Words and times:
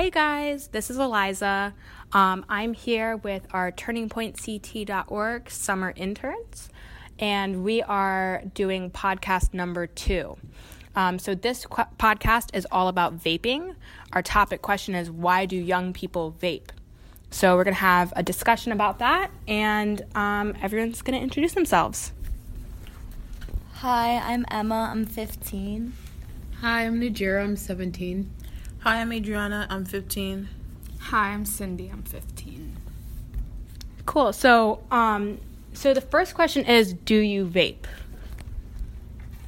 Hey 0.00 0.08
guys, 0.08 0.68
this 0.68 0.88
is 0.88 0.96
Eliza. 0.96 1.74
Um, 2.14 2.46
I'm 2.48 2.72
here 2.72 3.18
with 3.18 3.46
our 3.50 3.70
turningpointct.org 3.70 5.50
summer 5.50 5.92
interns, 5.94 6.70
and 7.18 7.62
we 7.62 7.82
are 7.82 8.42
doing 8.54 8.90
podcast 8.90 9.52
number 9.52 9.86
two. 9.86 10.38
Um, 10.96 11.18
so, 11.18 11.34
this 11.34 11.66
qu- 11.66 11.82
podcast 11.98 12.48
is 12.54 12.66
all 12.72 12.88
about 12.88 13.18
vaping. 13.18 13.74
Our 14.14 14.22
topic 14.22 14.62
question 14.62 14.94
is 14.94 15.10
why 15.10 15.44
do 15.44 15.56
young 15.56 15.92
people 15.92 16.34
vape? 16.40 16.70
So, 17.30 17.54
we're 17.56 17.64
going 17.64 17.74
to 17.74 17.80
have 17.82 18.14
a 18.16 18.22
discussion 18.22 18.72
about 18.72 19.00
that, 19.00 19.30
and 19.46 20.02
um, 20.14 20.54
everyone's 20.62 21.02
going 21.02 21.18
to 21.18 21.22
introduce 21.22 21.52
themselves. 21.52 22.12
Hi, 23.74 24.16
I'm 24.16 24.46
Emma. 24.50 24.88
I'm 24.90 25.04
15. 25.04 25.92
Hi, 26.62 26.86
I'm 26.86 26.98
Najira. 26.98 27.44
I'm 27.44 27.56
17. 27.56 28.30
Hi, 28.82 29.02
I'm 29.02 29.12
Adriana. 29.12 29.66
I'm 29.68 29.84
15. 29.84 30.48
Hi, 31.00 31.32
I'm 31.32 31.44
Cindy. 31.44 31.90
I'm 31.92 32.02
15. 32.02 32.78
Cool. 34.06 34.32
So, 34.32 34.82
um, 34.90 35.38
so 35.74 35.92
the 35.92 36.00
first 36.00 36.34
question 36.34 36.64
is, 36.64 36.94
do 36.94 37.16
you 37.16 37.44
vape? 37.44 37.84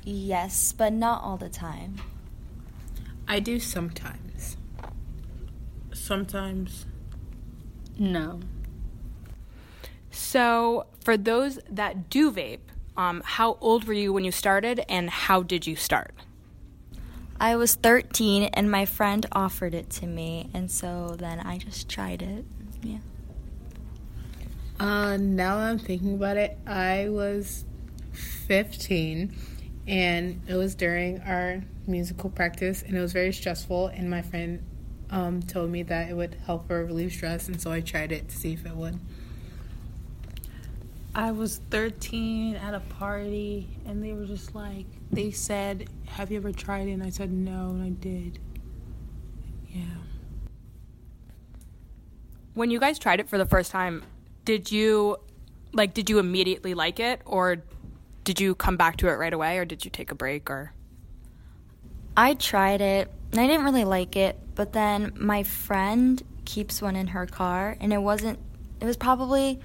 Yes, 0.05 0.72
but 0.72 0.92
not 0.92 1.22
all 1.22 1.38
the 1.38 1.48
time. 1.48 1.96
I 3.27 3.41
do 3.41 3.58
sometimes. 3.58 4.58
Sometimes. 5.94 6.84
No. 7.98 8.41
So, 10.10 10.84
for 11.02 11.16
those 11.16 11.58
that 11.70 12.10
do 12.10 12.30
vape, 12.30 12.58
um, 12.98 13.22
how 13.24 13.56
old 13.62 13.84
were 13.84 13.94
you 13.94 14.12
when 14.12 14.24
you 14.24 14.33
started, 14.33 14.84
and 14.91 15.08
how 15.08 15.42
did 15.42 15.66
you 15.66 15.74
start? 15.74 16.12
I 17.41 17.56
was 17.56 17.74
13 17.74 18.45
and 18.45 18.70
my 18.70 18.86
friend 18.86 19.27
offered 19.32 19.74
it 19.74 19.91
to 19.91 20.06
me, 20.06 20.48
and 20.54 20.70
so 20.70 21.16
then 21.18 21.41
I 21.41 21.58
just 21.58 21.88
tried 21.88 22.22
it. 22.22 22.45
Yeah. 22.82 22.98
Uh, 24.78 25.16
now 25.16 25.58
I'm 25.58 25.78
thinking 25.78 26.14
about 26.14 26.36
it, 26.36 26.58
I 26.66 27.08
was 27.08 27.64
15 28.47 29.34
and 29.86 30.41
it 30.47 30.55
was 30.55 30.75
during 30.75 31.20
our 31.22 31.62
musical 31.86 32.30
practice 32.30 32.83
and 32.83 32.97
it 32.97 33.00
was 33.00 33.12
very 33.12 33.33
stressful 33.33 33.88
and 33.88 34.08
my 34.08 34.22
friend 34.22 34.62
um, 35.10 35.42
told 35.42 35.70
me 35.70 35.83
that 35.83 36.08
it 36.08 36.14
would 36.14 36.36
help 36.47 36.69
her 36.69 36.84
relieve 36.84 37.12
stress 37.12 37.48
and 37.48 37.60
so 37.60 37.70
I 37.70 37.80
tried 37.80 38.12
it 38.12 38.28
to 38.28 38.36
see 38.36 38.53
if 38.53 38.64
it 38.64 38.75
would. 38.75 38.98
I 41.14 41.30
was 41.32 41.60
13 41.70 42.56
at 42.56 42.74
a 42.74 42.80
party, 42.80 43.68
and 43.86 44.02
they 44.02 44.12
were 44.12 44.24
just 44.24 44.55
like, 44.55 44.86
they 45.10 45.30
said, 45.30 45.91
Have 46.06 46.30
you 46.30 46.38
ever 46.38 46.52
tried 46.52 46.88
it? 46.88 46.92
And 46.92 47.02
I 47.02 47.10
said, 47.10 47.30
No, 47.30 47.69
and 47.69 47.82
I 47.82 47.91
did. 47.91 48.38
Yeah. 49.69 49.82
When 52.54 52.70
you 52.70 52.80
guys 52.80 52.98
tried 52.98 53.20
it 53.20 53.28
for 53.28 53.38
the 53.38 53.46
first 53.46 53.70
time, 53.70 54.04
did 54.44 54.72
you 54.72 55.19
like 55.74 55.94
did 55.94 56.10
you 56.10 56.19
immediately 56.19 56.74
like 56.74 57.00
it 57.00 57.22
or 57.24 57.62
did 58.24 58.41
you 58.41 58.54
come 58.54 58.76
back 58.76 58.97
to 58.98 59.08
it 59.08 59.12
right 59.12 59.32
away 59.32 59.56
or 59.56 59.64
did 59.64 59.86
you 59.86 59.91
take 59.91 60.10
a 60.10 60.14
break 60.14 60.50
or 60.50 60.72
I 62.14 62.34
tried 62.34 62.82
it 62.82 63.10
and 63.32 63.41
I 63.41 63.47
didn't 63.47 63.64
really 63.64 63.84
like 63.84 64.16
it, 64.16 64.38
but 64.54 64.74
then 64.74 65.12
my 65.16 65.42
friend 65.42 66.22
keeps 66.44 66.82
one 66.82 66.97
in 66.97 67.08
her 67.08 67.24
car, 67.26 67.76
and 67.80 67.92
it 67.92 68.02
wasn't, 68.02 68.38
it 68.80 68.84
was 68.84 68.97
probably 68.97 69.58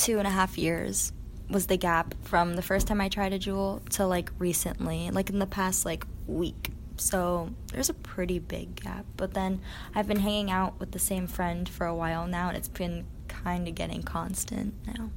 two 0.00 0.18
and 0.18 0.26
a 0.26 0.30
half 0.30 0.56
years 0.56 1.12
was 1.50 1.66
the 1.66 1.76
gap 1.76 2.14
from 2.22 2.54
the 2.54 2.62
first 2.62 2.86
time 2.86 3.00
I 3.00 3.08
tried 3.08 3.34
a 3.34 3.38
Juul 3.38 3.86
to 3.90 4.06
like 4.06 4.30
recently, 4.38 5.10
like 5.10 5.28
in 5.28 5.38
the 5.38 5.46
past 5.46 5.84
like 5.84 6.06
week. 6.26 6.70
So 6.96 7.50
there's 7.72 7.90
a 7.90 7.94
pretty 7.94 8.38
big 8.38 8.76
gap. 8.76 9.04
But 9.16 9.34
then 9.34 9.60
I've 9.94 10.06
been 10.06 10.20
hanging 10.20 10.50
out 10.50 10.80
with 10.80 10.92
the 10.92 10.98
same 10.98 11.26
friend 11.26 11.68
for 11.68 11.86
a 11.86 11.94
while 11.94 12.26
now, 12.26 12.48
and 12.48 12.56
it's 12.56 12.68
been 12.68 13.06
kind 13.28 13.68
of 13.68 13.74
getting 13.74 14.02
constant 14.02 14.74
now. 14.86 15.10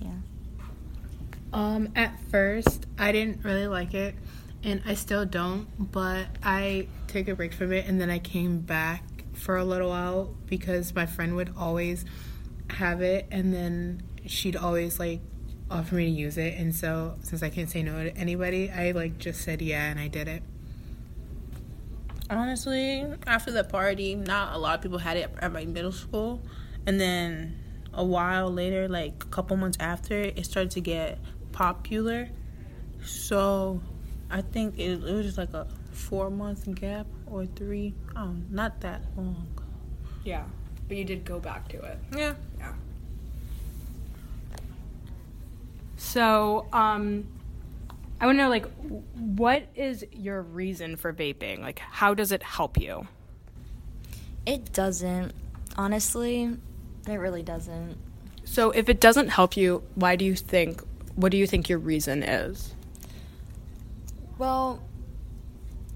Yeah. 0.00 0.18
Um, 1.52 1.90
at 1.94 2.18
first, 2.30 2.86
I 2.98 3.12
didn't 3.12 3.44
really 3.44 3.68
like 3.68 3.94
it, 3.94 4.16
and 4.64 4.82
I 4.84 4.94
still 4.94 5.24
don't, 5.24 5.68
but 5.92 6.26
I 6.42 6.88
took 7.06 7.28
a 7.28 7.36
break 7.36 7.52
from 7.52 7.72
it 7.72 7.86
and 7.86 8.00
then 8.00 8.10
I 8.10 8.18
came 8.18 8.58
back 8.58 9.04
for 9.34 9.56
a 9.56 9.64
little 9.64 9.90
while 9.90 10.34
because 10.46 10.92
my 10.94 11.06
friend 11.06 11.36
would 11.36 11.52
always 11.56 12.04
have 12.70 13.02
it, 13.02 13.26
and 13.30 13.54
then 13.54 14.02
she'd 14.26 14.56
always 14.56 14.98
like 14.98 15.20
offer 15.70 15.94
me 15.94 16.06
to 16.06 16.10
use 16.10 16.38
it, 16.38 16.54
and 16.58 16.74
so 16.74 17.16
since 17.22 17.42
I 17.42 17.50
can't 17.50 17.70
say 17.70 17.82
no 17.82 18.04
to 18.04 18.16
anybody, 18.16 18.70
I 18.70 18.92
like 18.92 19.18
just 19.18 19.42
said 19.42 19.62
yeah 19.62 19.90
and 19.90 19.98
I 19.98 20.08
did 20.08 20.28
it. 20.28 20.42
Honestly, 22.30 23.04
after 23.26 23.52
the 23.52 23.64
party, 23.64 24.14
not 24.14 24.54
a 24.54 24.58
lot 24.58 24.76
of 24.76 24.82
people 24.82 24.98
had 24.98 25.16
it 25.16 25.30
at 25.40 25.52
my 25.52 25.64
middle 25.66 25.92
school. 25.92 26.40
And 26.86 26.98
then 26.98 27.58
a 27.92 28.04
while 28.04 28.50
later, 28.50 28.88
like 28.88 29.22
a 29.22 29.26
couple 29.26 29.56
months 29.56 29.76
after, 29.80 30.14
it 30.20 30.44
started 30.44 30.70
to 30.72 30.80
get 30.80 31.18
popular. 31.52 32.30
So 33.04 33.80
I 34.30 34.40
think 34.40 34.78
it, 34.78 35.04
it 35.04 35.12
was 35.12 35.26
just 35.26 35.38
like 35.38 35.52
a 35.52 35.66
four 35.92 36.30
month 36.30 36.72
gap 36.74 37.06
or 37.26 37.46
three. 37.46 37.94
Oh, 38.16 38.34
not 38.50 38.80
that 38.80 39.02
long. 39.16 39.46
Yeah, 40.24 40.44
but 40.88 40.96
you 40.96 41.04
did 41.04 41.24
go 41.24 41.38
back 41.38 41.68
to 41.68 41.80
it. 41.82 41.98
Yeah. 42.16 42.34
Yeah. 42.58 42.72
So, 45.96 46.66
um 46.72 47.26
I 48.20 48.26
want 48.26 48.38
to 48.38 48.42
know 48.42 48.48
like 48.48 48.66
what 49.14 49.64
is 49.74 50.04
your 50.12 50.42
reason 50.42 50.96
for 50.96 51.12
vaping? 51.12 51.60
Like 51.60 51.78
how 51.78 52.14
does 52.14 52.32
it 52.32 52.42
help 52.42 52.78
you? 52.78 53.06
It 54.46 54.72
doesn't. 54.72 55.32
Honestly, 55.76 56.56
it 57.08 57.14
really 57.14 57.42
doesn't. 57.42 57.96
So, 58.44 58.70
if 58.70 58.88
it 58.88 59.00
doesn't 59.00 59.28
help 59.28 59.56
you, 59.56 59.82
why 59.94 60.16
do 60.16 60.24
you 60.24 60.36
think 60.36 60.82
what 61.16 61.30
do 61.32 61.38
you 61.38 61.46
think 61.46 61.68
your 61.68 61.78
reason 61.78 62.22
is? 62.22 62.74
Well, 64.36 64.82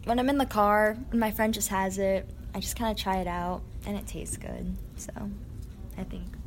when 0.05 0.19
I'm 0.19 0.29
in 0.29 0.39
the 0.39 0.47
car 0.47 0.97
and 1.11 1.21
my 1.21 1.31
friend 1.31 1.53
just 1.53 1.69
has 1.69 1.99
it, 1.99 2.29
I 2.55 2.61
just 2.61 2.77
kind 2.77 2.91
of 2.91 2.97
try 2.97 3.19
it 3.19 3.27
out 3.27 3.63
and 3.85 3.97
it 3.97 4.07
tastes 4.07 4.37
good. 4.37 4.77
So 4.97 5.13
I 5.97 6.05
think 6.05 6.25
that's 6.25 6.25
it. 6.25 6.35
It's 6.35 6.38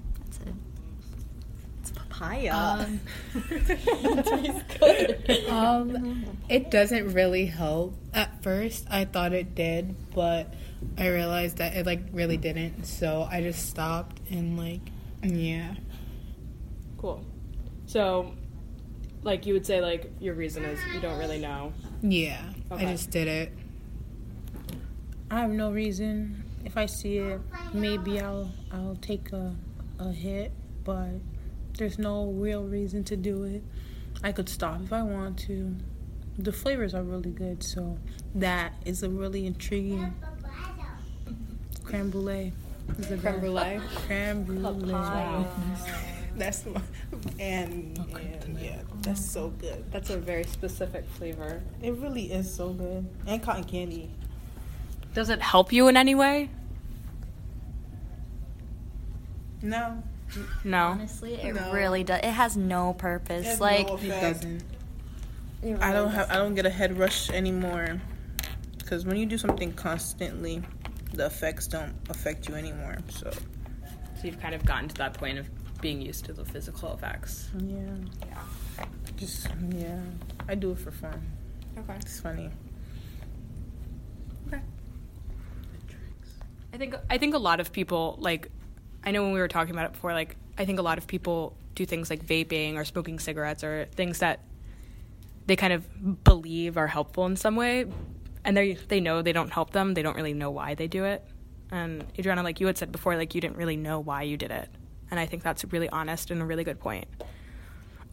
papaya. 2.22 2.54
Um, 2.54 3.00
um, 5.50 6.26
it 6.50 6.72
doesn't 6.72 7.14
really 7.14 7.46
help. 7.46 7.96
At 8.14 8.44
first, 8.44 8.88
I 8.90 9.06
thought 9.06 9.34
it 9.34 9.56
did, 9.56 9.96
but 10.14 10.54
I 10.98 11.08
realized 11.08 11.58
that 11.58 11.76
it 11.76 11.86
like 11.86 12.02
really 12.12 12.38
didn't. 12.38 12.86
So 12.86 13.28
I 13.30 13.42
just 13.42 13.70
stopped 13.70 14.20
and 14.30 14.58
like, 14.58 14.82
yeah. 15.24 15.76
Cool. 16.98 17.26
So, 17.86 18.34
like 19.24 19.46
you 19.46 19.54
would 19.54 19.66
say 19.66 19.82
like 19.82 20.12
your 20.20 20.34
reason 20.36 20.64
is 20.66 20.80
you 20.94 21.00
don't 21.00 21.20
really 21.20 21.40
know. 21.40 21.74
Yeah, 22.02 22.42
Okay. 22.72 22.88
I 22.88 22.92
just 22.92 23.12
did 23.12 23.28
it. 23.28 23.52
I 25.30 25.42
have 25.42 25.52
no 25.52 25.72
reason. 25.72 26.44
If 26.66 26.78
I 26.78 26.86
see 26.86 27.18
it, 27.18 27.40
maybe 27.74 28.20
I'll 28.20 28.52
I'll 28.72 28.98
take 29.02 29.32
a 29.32 29.56
a 30.00 30.12
hit, 30.12 30.52
but 30.84 31.10
there's 31.82 31.98
no 31.98 32.28
real 32.28 32.62
reason 32.62 33.04
to 33.04 33.18
do 33.18 33.42
it. 33.44 33.64
I 34.22 34.32
could 34.32 34.48
stop 34.48 34.84
if 34.84 34.94
I 34.94 35.02
want 35.02 35.40
to. 35.48 35.76
The 36.38 36.52
flavors 36.52 36.94
are 36.94 37.02
really 37.02 37.32
good, 37.32 37.64
so 37.64 37.98
that 38.36 38.74
is 38.86 39.02
a 39.02 39.10
really 39.10 39.48
intriguing 39.48 40.14
creme 41.84 42.12
brulee. 42.12 42.54
is 43.00 43.08
the 43.08 43.18
Creme 43.18 43.40
brulee? 43.40 43.80
Creme 44.06 44.44
brulee. 44.44 44.94
Wow. 44.94 45.48
That's 46.36 46.68
my, 46.68 46.82
and, 47.40 47.98
and 47.98 48.60
yeah, 48.60 48.82
that's 49.02 49.28
so 49.28 49.50
good. 49.50 49.84
That's 49.92 50.12
a 50.12 50.20
very 50.20 50.44
specific 50.44 51.04
flavor. 51.10 51.64
It 51.82 51.96
really 51.96 52.32
is 52.32 52.54
so 52.54 52.70
good. 52.70 53.10
And 53.26 53.42
cotton 53.42 53.64
candy. 53.64 54.12
Does 55.16 55.30
it 55.30 55.42
help 55.42 55.74
you 55.74 55.88
in 55.88 55.98
any 55.98 56.14
way? 56.14 56.52
No, 59.64 60.04
No. 60.64 60.88
Honestly, 60.88 61.34
it 61.36 61.54
No. 61.56 61.72
really 61.74 62.04
does. 62.04 62.20
It 62.20 62.26
has 62.32 62.56
no 62.58 62.94
purpose. 62.94 63.46
It 63.46 63.50
has 63.50 63.62
like 63.62 63.88
no 63.88 63.96
It 63.98 64.08
doesn't. 64.10 64.64
it 65.64 65.78
I 65.82 65.92
don't 65.94 66.12
have 66.12 66.30
I 66.32 66.36
don't 66.36 66.56
get 66.56 66.66
a 66.66 66.70
head 66.70 66.98
rush 66.98 67.30
anymore 67.30 68.00
because 68.78 69.06
when 69.06 69.18
you 69.18 69.26
do 69.26 69.38
something 69.38 69.74
constantly, 69.74 70.62
the 71.14 71.26
effects 71.26 71.68
don't 71.68 71.94
affect 72.10 72.48
you 72.50 72.56
anymore. 72.56 72.98
So 73.10 73.32
So 73.32 74.28
you've 74.28 74.40
kind 74.40 74.56
of 74.56 74.66
gotten 74.66 74.88
to 74.90 74.96
that 74.96 75.14
point 75.16 75.38
of 75.38 75.48
being 75.82 76.02
used 76.02 76.26
to 76.26 76.34
the 76.34 76.46
physical 76.46 76.94
effects. 76.94 77.50
yeah, 77.58 77.80
Yeah. 78.28 78.86
just 79.18 79.48
yeah, 79.72 80.00
I 80.48 80.56
do 80.56 80.72
it 80.72 80.80
for 80.80 80.92
fun. 80.92 81.20
Okay. 81.78 81.96
It's 82.00 82.20
funny. 82.20 82.50
Okay. 84.48 84.62
I 86.74 86.78
think 86.78 86.96
I 87.10 87.18
think 87.18 87.34
a 87.34 87.38
lot 87.40 87.60
of 87.60 87.72
people 87.72 88.16
like 88.20 88.50
I 89.04 89.12
know 89.12 89.24
when 89.24 89.34
we 89.34 89.40
were 89.40 89.48
talking 89.48 89.74
about 89.74 89.86
it 89.86 89.94
before 89.94 90.14
like 90.14 90.36
I 90.58 90.66
think 90.66 90.80
a 90.80 90.82
lot 90.84 90.98
of 90.98 91.08
people 91.08 91.56
do 91.76 91.86
things 91.86 92.10
like 92.10 92.26
vaping 92.26 92.76
or 92.76 92.86
smoking 92.86 93.20
cigarettes 93.20 93.64
or 93.64 93.86
things 93.96 94.20
that 94.20 94.40
they 95.48 95.56
kind 95.56 95.74
of 95.74 96.24
believe 96.24 96.78
are 96.78 96.88
helpful 96.88 97.26
in 97.26 97.36
some 97.36 97.56
way 97.56 97.86
and 98.44 98.56
they 98.56 98.74
they 98.74 99.00
know 99.00 99.22
they 99.22 99.34
don't 99.34 99.52
help 99.52 99.72
them 99.72 99.94
they 99.94 100.02
don't 100.04 100.16
really 100.16 100.34
know 100.34 100.52
why 100.52 100.76
they 100.76 100.88
do 100.88 101.04
it 101.06 101.24
And 101.72 102.06
Adriana, 102.20 102.44
like 102.44 102.60
you 102.60 102.68
had 102.68 102.78
said 102.78 102.92
before, 102.92 103.16
like 103.16 103.34
you 103.34 103.40
didn't 103.42 103.56
really 103.58 103.78
know 103.78 104.00
why 104.02 104.24
you 104.24 104.36
did 104.36 104.52
it. 104.52 104.68
And 105.10 105.20
I 105.20 105.26
think 105.26 105.42
that's 105.42 105.64
really 105.72 105.88
honest 105.90 106.30
and 106.32 106.42
a 106.42 106.46
really 106.46 106.66
good 106.66 106.80
point. 106.80 107.08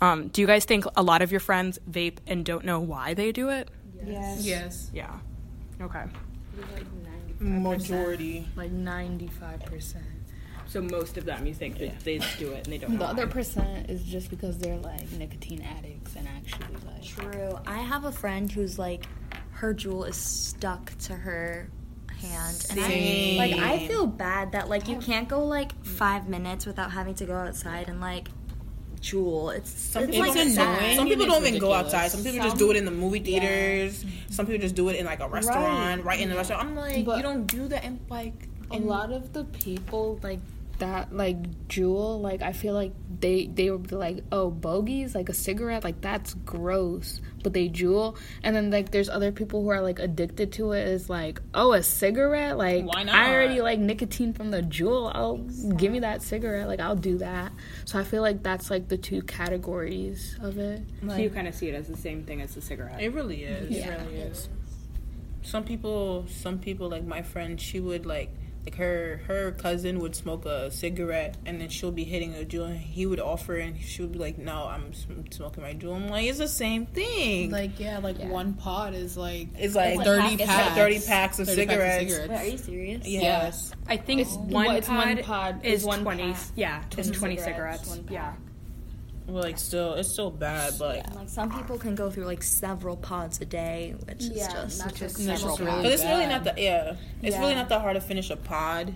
Um, 0.00 0.29
do 0.29 0.40
you 0.40 0.46
guys 0.46 0.64
think 0.64 0.85
a 0.96 1.02
lot 1.02 1.23
of 1.23 1.32
your 1.32 1.40
friends 1.40 1.79
vape 1.90 2.19
and 2.29 2.44
don't 2.44 2.64
know 2.64 2.79
why 2.79 3.14
they 3.14 3.32
do 3.32 3.49
it? 3.50 3.69
Yes. 4.06 4.44
Yes. 4.44 4.90
Yeah. 4.94 5.19
Okay. 5.81 6.05
Like 6.75 6.87
95%. 7.40 7.62
Majority. 7.62 8.46
Like 8.55 8.70
95%. 8.70 9.96
So 10.69 10.82
most 10.82 11.17
of 11.17 11.25
them, 11.25 11.47
you 11.47 11.55
think 11.55 11.79
that 11.79 12.00
they 12.00 12.19
just 12.19 12.38
do 12.38 12.53
it 12.53 12.65
and 12.65 12.73
they 12.73 12.79
don't. 12.79 12.99
The 12.99 13.06
other 13.06 13.26
percent 13.26 13.88
is 13.88 14.03
just 14.05 14.29
because 14.29 14.59
they're 14.59 14.76
like 14.76 15.11
nicotine 15.12 15.62
addicts 15.62 16.15
and 16.15 16.29
actually 16.29 16.76
like. 16.87 17.05
True. 17.05 17.59
I 17.67 17.79
have 17.79 18.05
a 18.05 18.12
friend 18.12 18.53
who's 18.53 18.79
like, 18.79 19.06
her 19.53 19.75
Juul 19.75 20.06
is 20.09 20.17
stuck 20.17 20.97
to 20.99 21.15
her 21.15 21.70
hand, 22.20 22.67
and 22.70 22.81
I 22.81 23.37
like 23.38 23.55
I 23.55 23.87
feel 23.88 24.06
bad 24.06 24.53
that 24.53 24.69
like 24.69 24.88
you 24.88 24.99
can't 24.99 25.29
go 25.29 25.44
like 25.44 25.73
mm. 25.82 25.87
five 25.87 26.29
minutes 26.29 26.67
without 26.67 26.91
having 26.91 27.14
to 27.17 27.25
go 27.25 27.35
outside 27.35 27.88
and 27.88 28.00
like 28.00 28.29
Juul. 29.00 29.56
It's 29.56 29.71
Some 29.71 30.05
it's 30.05 30.12
people, 30.12 30.29
like 30.29 30.55
don't- 30.55 30.97
some 30.97 31.09
people 31.09 31.26
don't 31.26 31.47
even 31.47 31.61
go 31.61 31.73
outside. 31.73 32.11
Some 32.11 32.23
people 32.23 32.44
just 32.44 32.59
do 32.59 32.71
it 32.71 32.76
in 32.76 32.85
the 32.85 32.91
movie 32.91 33.21
theaters. 33.21 34.05
Some 34.29 34.44
people 34.47 34.61
just 34.61 34.75
do 34.75 34.88
it 34.91 34.97
in 34.97 35.06
like 35.06 35.21
a 35.21 35.29
restaurant, 35.29 36.05
right, 36.05 36.21
in 36.21 36.29
the 36.29 36.37
restaurant. 36.37 36.62
I'm 36.62 36.76
like, 36.76 37.05
But- 37.06 37.17
you 37.17 37.23
don't 37.23 37.47
do 37.47 37.69
that 37.69 37.85
in 37.85 38.00
like. 38.11 38.35
a 38.71 38.75
in- 38.75 38.87
lot 38.87 39.12
of 39.12 39.32
the 39.32 39.44
people 39.44 40.21
like 40.23 40.41
that 40.79 41.13
like 41.13 41.37
Juul 41.69 42.21
like 42.21 42.43
i 42.43 42.53
feel 42.53 42.75
like 42.75 42.93
they 43.21 43.47
they 43.47 43.71
would 43.71 43.89
be 43.89 43.97
like 43.97 44.23
oh 44.31 44.51
bogeys 44.51 45.15
like 45.15 45.29
a 45.29 45.35
cigarette 45.35 45.85
like 45.85 46.01
that's 46.01 46.35
gross 46.35 47.21
but 47.43 47.53
they 47.53 47.69
Juul 47.69 48.17
and 48.43 48.55
then 48.55 48.71
like 48.71 48.91
there's 48.91 49.09
other 49.09 49.33
people 49.33 49.63
who 49.63 49.69
are 49.69 49.81
like 49.81 49.99
addicted 49.99 50.53
to 50.53 50.73
it 50.73 50.87
is 50.87 51.11
like 51.11 51.41
oh 51.55 51.73
a 51.73 51.83
cigarette 51.83 52.57
like 52.57 52.85
Why 52.85 53.03
not? 53.03 53.15
i 53.15 53.33
already 53.33 53.61
like 53.61 53.79
nicotine 53.79 54.33
from 54.33 54.51
the 54.51 54.63
Juul 54.63 55.11
i'll 55.15 55.39
give 55.75 55.91
me 55.93 56.01
that 56.01 56.23
cigarette 56.23 56.69
like 56.69 56.81
i'll 56.81 56.97
do 56.97 57.19
that 57.19 57.53
so 57.85 57.99
i 57.99 58.05
feel 58.05 58.23
like 58.23 58.43
that's 58.43 58.71
like 58.71 58.89
the 58.89 58.99
two 58.99 59.23
categories 59.23 60.37
of 60.41 60.59
it 60.59 60.83
So 61.07 61.17
you 61.17 61.31
kind 61.31 61.49
of 61.49 61.55
see 61.55 61.69
it 61.69 61.75
as 61.75 61.89
the 61.89 61.97
same 61.97 62.25
thing 62.25 62.41
as 62.41 62.55
the 62.55 62.61
cigarette. 62.61 63.01
It 63.01 63.13
really 63.13 63.45
is. 63.45 63.71
Yeah. 63.71 63.95
It 63.95 64.07
really 64.07 64.21
is. 64.21 64.49
Some 65.43 65.65
people, 65.65 66.27
some 66.29 66.59
people 66.59 66.89
like 66.91 67.05
my 67.05 67.23
friend, 67.23 67.61
she 67.61 67.81
would 67.81 68.05
like, 68.07 68.31
like 68.65 68.75
her 68.77 69.21
her 69.27 69.53
cousin 69.53 69.99
would 70.01 70.15
smoke 70.15 70.45
a 70.45 70.71
cigarette 70.71 71.37
and 71.47 71.61
then 71.61 71.69
she'll 71.71 71.91
be 71.93 72.05
hitting 72.05 72.35
a 72.35 72.45
Juul. 72.45 72.67
And 72.67 72.77
he 72.79 73.07
would 73.07 73.21
offer 73.21 73.57
and 73.57 73.81
she 73.81 74.03
would 74.03 74.13
be 74.13 74.19
like, 74.19 74.37
"No, 74.39 74.65
I'm 74.67 74.93
smoking 74.93 75.63
my 75.63 75.75
Juul." 75.75 75.97
I'm 75.97 76.09
like, 76.09 76.27
it's 76.27 76.39
the 76.39 76.49
same 76.49 76.85
thing. 76.87 77.51
Like 77.51 77.79
yeah, 77.81 77.99
like 77.99 78.19
Yeah. 78.19 78.29
one 78.29 78.55
pod 78.55 78.95
is 78.95 79.17
like 79.17 79.49
it's 79.59 79.75
like 79.75 79.97
like 79.97 80.05
thirty 80.07 80.21
half- 80.23 80.41
it's 80.41 80.45
packs, 80.47 80.75
thirty 80.77 81.01
packs 81.01 81.39
of 81.39 81.47
30 81.49 81.67
packs 81.67 81.71
of 81.71 81.71
cigarettes. 81.71 82.13
cigarettes. 82.15 82.29
Wait, 82.31 82.49
are 82.49 82.51
you 82.53 82.59
serious? 82.59 83.07
Yes. 83.07 83.73
I 83.87 83.97
think 83.97 84.21
It's- 84.23 84.37
one, 84.37 84.67
well, 84.67 84.77
it's 84.77 84.89
pod 84.89 85.07
one 85.07 85.23
pod 85.25 85.61
is 85.65 85.81
is 85.81 85.87
one 85.87 86.03
twenty. 86.03 86.33
pack. 86.33 86.43
Yeah, 86.55 86.83
is 86.97 87.07
20 87.07 87.13
twenty 87.19 87.37
cigarettes, 87.39 87.83
cigarettes. 87.89 87.89
one 87.89 88.09
Yeah. 88.13 88.33
Well, 89.29 89.43
like 89.43 89.59
still, 89.59 89.93
it's 89.95 90.09
still 90.09 90.31
bad, 90.31 90.75
but 90.79 91.05
And, 91.07 91.15
like 91.15 91.29
some 91.29 91.51
people 91.51 91.79
can 91.79 91.95
go 91.95 92.11
through 92.11 92.25
like 92.25 92.43
several 92.43 92.97
pods 92.97 93.41
a 93.43 93.45
day, 93.45 93.95
which 94.07 94.23
is 94.25 94.31
just 94.31 94.79
that's 94.79 94.99
just 94.99 95.01
that's 95.01 95.41
several 95.41 95.57
just 95.57 95.61
really 95.61 95.83
but 95.83 95.93
it's 95.93 96.05
really 96.05 96.27
not 96.27 96.45
the 96.45 96.55
yeah. 96.57 96.97
It's 97.23 97.37
really 97.37 97.55
not 97.55 97.69
that 97.69 97.83
hard 97.83 97.95
to 97.97 98.01
finish 98.01 98.31
a 98.31 98.37
pod. 98.37 98.95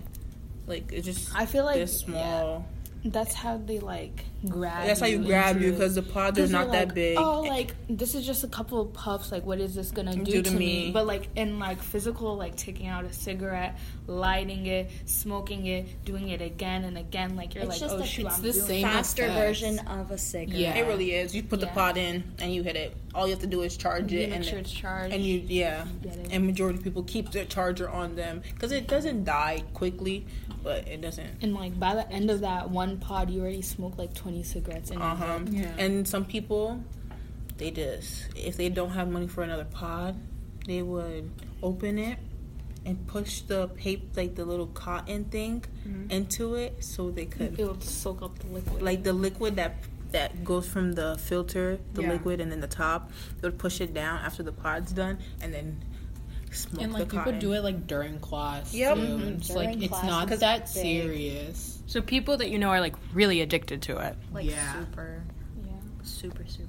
Like 0.65 0.91
it's 0.91 1.05
just 1.05 1.35
i 1.35 1.45
feel 1.45 1.65
like 1.65 1.75
this 1.75 1.99
small. 1.99 2.65
that's 3.03 3.33
how 3.33 3.57
they 3.57 3.79
like 3.79 4.25
grab 4.49 4.85
That's 4.87 4.99
how 4.99 5.05
you 5.07 5.19
grab 5.19 5.61
you 5.61 5.71
because 5.71 5.95
the 5.95 6.01
pods 6.03 6.37
are 6.37 6.43
'Cause 6.43 6.51
not 6.51 6.63
you're 6.63 6.71
that 6.73 6.85
like, 6.87 6.95
big. 6.95 7.17
Oh, 7.17 7.41
like 7.41 7.73
this 7.89 8.15
is 8.15 8.25
just 8.25 8.43
a 8.43 8.47
couple 8.47 8.81
of 8.81 8.93
puffs. 8.93 9.31
Like, 9.31 9.45
what 9.45 9.59
is 9.59 9.75
this 9.75 9.91
gonna 9.91 10.15
do, 10.15 10.23
Do 10.23 10.41
to 10.41 10.49
to 10.49 10.55
me? 10.55 10.85
me. 10.85 10.91
But 10.91 11.05
like 11.07 11.29
in 11.35 11.59
like 11.59 11.81
physical, 11.81 12.35
like 12.35 12.55
taking 12.55 12.87
out 12.87 13.05
a 13.05 13.13
cigarette, 13.13 13.77
lighting 14.07 14.65
it, 14.65 14.89
smoking 15.05 15.65
it, 15.67 16.03
doing 16.05 16.29
it 16.29 16.41
again 16.41 16.83
and 16.83 16.97
again. 16.97 17.35
Like 17.35 17.55
you're 17.55 17.63
It's 17.63 17.71
like, 17.73 17.79
just 17.79 17.95
oh 17.95 17.99
a- 17.99 18.05
shoot, 18.05 18.25
it's 18.27 18.37
I'm 18.37 18.41
the 18.43 18.51
doing 18.51 18.65
same 18.65 18.83
faster 18.87 19.23
effects. 19.23 19.39
version 19.39 19.79
of 19.87 20.11
a 20.11 20.17
cigarette. 20.17 20.59
Yeah. 20.59 20.75
It 20.75 20.87
really 20.87 21.13
is. 21.13 21.33
You 21.35 21.43
put 21.43 21.59
the 21.59 21.67
pod 21.67 21.97
in 21.97 22.23
and 22.39 22.53
you 22.53 22.63
hit 22.63 22.75
it. 22.75 22.95
All 23.15 23.27
you 23.27 23.33
have 23.33 23.41
to 23.41 23.47
do 23.47 23.61
is 23.61 23.77
charge 23.77 24.11
You 24.11 24.21
it, 24.21 24.29
make 24.29 24.35
and 24.37 24.43
sure 24.45 24.53
then- 24.55 24.61
it's 24.61 24.71
charged. 24.71 25.13
and 25.13 25.23
you 25.23 25.43
yeah. 25.47 25.85
Get 26.01 26.15
it. 26.17 26.27
And 26.31 26.45
majority 26.45 26.79
of 26.79 26.83
people 26.83 27.03
keep 27.03 27.31
their 27.31 27.45
charger 27.45 27.89
on 27.89 28.15
them 28.15 28.41
because 28.53 28.71
it 28.71 28.87
doesn't 28.87 29.23
die 29.23 29.63
quickly, 29.73 30.25
but 30.63 30.87
it 30.87 31.01
doesn't. 31.01 31.27
and 31.41 31.53
like 31.53 31.79
by 31.79 31.93
the 31.93 32.09
end 32.11 32.31
of 32.31 32.39
that 32.41 32.69
one 32.71 32.97
pod, 32.97 33.29
you 33.29 33.41
already 33.41 33.61
smoked 33.61 33.97
like 33.99 34.13
20 34.33 34.43
cigarettes 34.43 34.91
in 34.91 35.01
Uh 35.01 35.15
huh. 35.15 35.25
head. 35.39 35.49
Yeah. 35.49 35.71
And 35.77 36.07
some 36.07 36.25
people, 36.25 36.83
they 37.57 37.71
just 37.71 38.25
if 38.35 38.57
they 38.57 38.69
don't 38.69 38.91
have 38.91 39.07
money 39.09 39.27
for 39.27 39.43
another 39.43 39.65
pod, 39.65 40.15
they 40.65 40.81
would 40.81 41.29
open 41.61 41.99
it 41.99 42.17
and 42.85 43.05
push 43.07 43.41
the 43.41 43.67
paper 43.69 44.05
like 44.15 44.35
the 44.35 44.43
little 44.45 44.67
cotton 44.67 45.25
thing 45.25 45.63
into 46.09 46.55
it 46.55 46.83
so 46.83 47.11
they 47.11 47.25
could 47.25 47.57
It 47.59 47.65
will 47.65 47.79
soak 47.79 48.21
up 48.21 48.37
the 48.39 48.47
liquid. 48.47 48.81
like 48.81 49.03
the 49.03 49.13
liquid 49.13 49.55
that 49.57 49.75
that 50.11 50.43
goes 50.43 50.67
from 50.67 50.93
the 50.93 51.17
filter, 51.17 51.79
the 51.95 52.03
Yeah. 52.03 52.11
liquid, 52.11 52.39
and 52.39 52.51
then 52.51 52.59
the 52.61 52.67
top. 52.67 53.09
They 53.41 53.47
would 53.47 53.57
push 53.57 53.81
it 53.81 53.93
down 53.95 54.19
after 54.19 54.43
the 54.43 54.51
pod's 54.51 54.91
done, 54.93 55.17
and 55.41 55.51
then 55.51 55.81
smoke 56.53 56.81
and 56.81 56.93
the 56.93 56.99
like 56.99 57.09
people 57.09 57.23
cotton. 57.25 57.39
do 57.39 57.53
it 57.53 57.63
like 57.63 57.87
during 57.87 58.19
class 58.19 58.73
Yep. 58.73 58.95
too. 58.95 59.01
Mhm. 59.01 59.37
It's 59.37 59.47
During 59.47 59.69
like 59.69 59.77
it's 59.81 59.87
class, 59.89 60.05
not 60.05 60.27
'cause 60.27 60.39
that 60.39 60.59
big. 60.73 60.83
serious. 60.83 61.79
So 61.87 62.01
people 62.01 62.37
that 62.37 62.49
you 62.49 62.57
know 62.59 62.69
are 62.69 62.79
like 62.79 62.95
really 63.13 63.41
addicted 63.41 63.81
to 63.83 63.97
it. 63.97 64.15
Like 64.33 64.49
Yeah. 64.49 64.73
super, 64.73 65.23
yeah. 65.65 65.71
super, 66.03 66.45
super. 66.47 66.67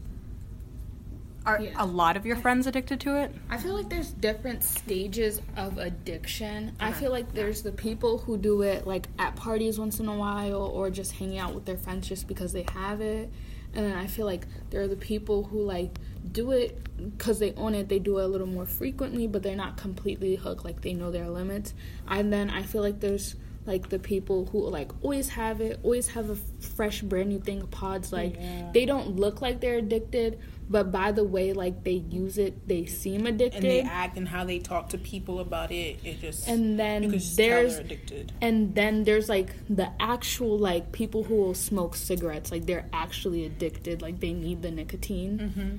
Are 1.46 1.60
Yeah. 1.60 1.72
a 1.76 1.84
lot 1.84 2.16
of 2.16 2.24
your 2.24 2.36
friends 2.36 2.66
addicted 2.66 3.00
to 3.00 3.20
it? 3.20 3.34
I 3.50 3.58
feel 3.58 3.74
like 3.74 3.90
there's 3.90 4.10
different 4.12 4.64
stages 4.64 5.42
of 5.58 5.76
addiction. 5.76 6.72
I 6.80 6.92
feel 6.92 7.10
like 7.10 7.34
there's 7.34 7.60
the 7.60 7.72
people 7.72 8.16
who 8.16 8.38
do 8.38 8.62
it 8.62 8.86
like 8.86 9.08
at 9.18 9.36
parties 9.36 9.78
once 9.78 10.00
in 10.00 10.08
a 10.08 10.16
while 10.16 10.62
or 10.62 10.88
just 10.88 11.12
hanging 11.12 11.36
out 11.38 11.54
with 11.54 11.66
their 11.66 11.76
friends 11.76 12.08
just 12.08 12.26
because 12.28 12.52
they 12.54 12.64
have 12.72 13.02
it. 13.02 13.30
And 13.74 13.84
then 13.84 13.94
I 13.98 14.06
feel 14.06 14.24
like 14.24 14.46
there 14.70 14.80
are 14.80 14.88
the 14.88 14.96
people 14.96 15.42
who 15.44 15.60
like 15.62 15.98
do 16.30 16.52
it 16.52 16.78
because 17.16 17.38
they 17.38 17.52
own 17.54 17.74
it. 17.74 17.88
They 17.88 17.98
do 17.98 18.18
it 18.18 18.24
a 18.24 18.28
little 18.28 18.46
more 18.46 18.66
frequently, 18.66 19.26
but 19.26 19.42
they're 19.42 19.56
not 19.56 19.76
completely 19.76 20.36
hooked. 20.36 20.64
Like 20.64 20.80
they 20.80 20.94
know 20.94 21.10
their 21.10 21.28
limits. 21.28 21.74
And 22.08 22.32
then 22.32 22.50
I 22.50 22.62
feel 22.62 22.82
like 22.82 23.00
there's 23.00 23.36
like 23.66 23.88
the 23.88 23.98
people 23.98 24.44
who 24.46 24.68
like 24.68 24.90
always 25.02 25.30
have 25.30 25.60
it, 25.60 25.80
always 25.82 26.08
have 26.08 26.28
a 26.30 26.36
fresh, 26.36 27.00
brand 27.02 27.28
new 27.30 27.40
thing 27.40 27.66
pods. 27.68 28.12
Like 28.12 28.38
they 28.72 28.84
don't 28.84 29.16
look 29.16 29.40
like 29.40 29.60
they're 29.60 29.78
addicted, 29.78 30.38
but 30.68 30.92
by 30.92 31.12
the 31.12 31.24
way 31.24 31.54
like 31.54 31.82
they 31.82 31.92
use 31.92 32.36
it, 32.36 32.68
they 32.68 32.84
seem 32.84 33.26
addicted. 33.26 33.56
and 33.56 33.64
they 33.64 33.80
act 33.80 34.18
and 34.18 34.28
how 34.28 34.44
they 34.44 34.58
talk 34.58 34.90
to 34.90 34.98
people 34.98 35.40
about 35.40 35.72
it. 35.72 35.98
It 36.04 36.20
just 36.20 36.46
And 36.46 36.78
then 36.78 37.10
just 37.10 37.36
there's- 37.38 37.78
addicted. 37.78 38.32
and 38.42 38.74
then 38.74 39.04
there's 39.04 39.30
like 39.30 39.48
the 39.68 39.90
actual 39.98 40.58
like 40.58 40.92
people 40.92 41.24
who 41.24 41.34
will 41.36 41.54
smoke 41.54 41.96
cigarettes 41.96 42.52
like 42.52 42.66
they're 42.66 42.88
actually 42.92 43.46
addicted 43.46 44.02
like 44.02 44.20
they 44.20 44.32
need 44.34 44.60
the 44.60 44.70
nicotine 44.70 45.38
mm-hmm. 45.38 45.76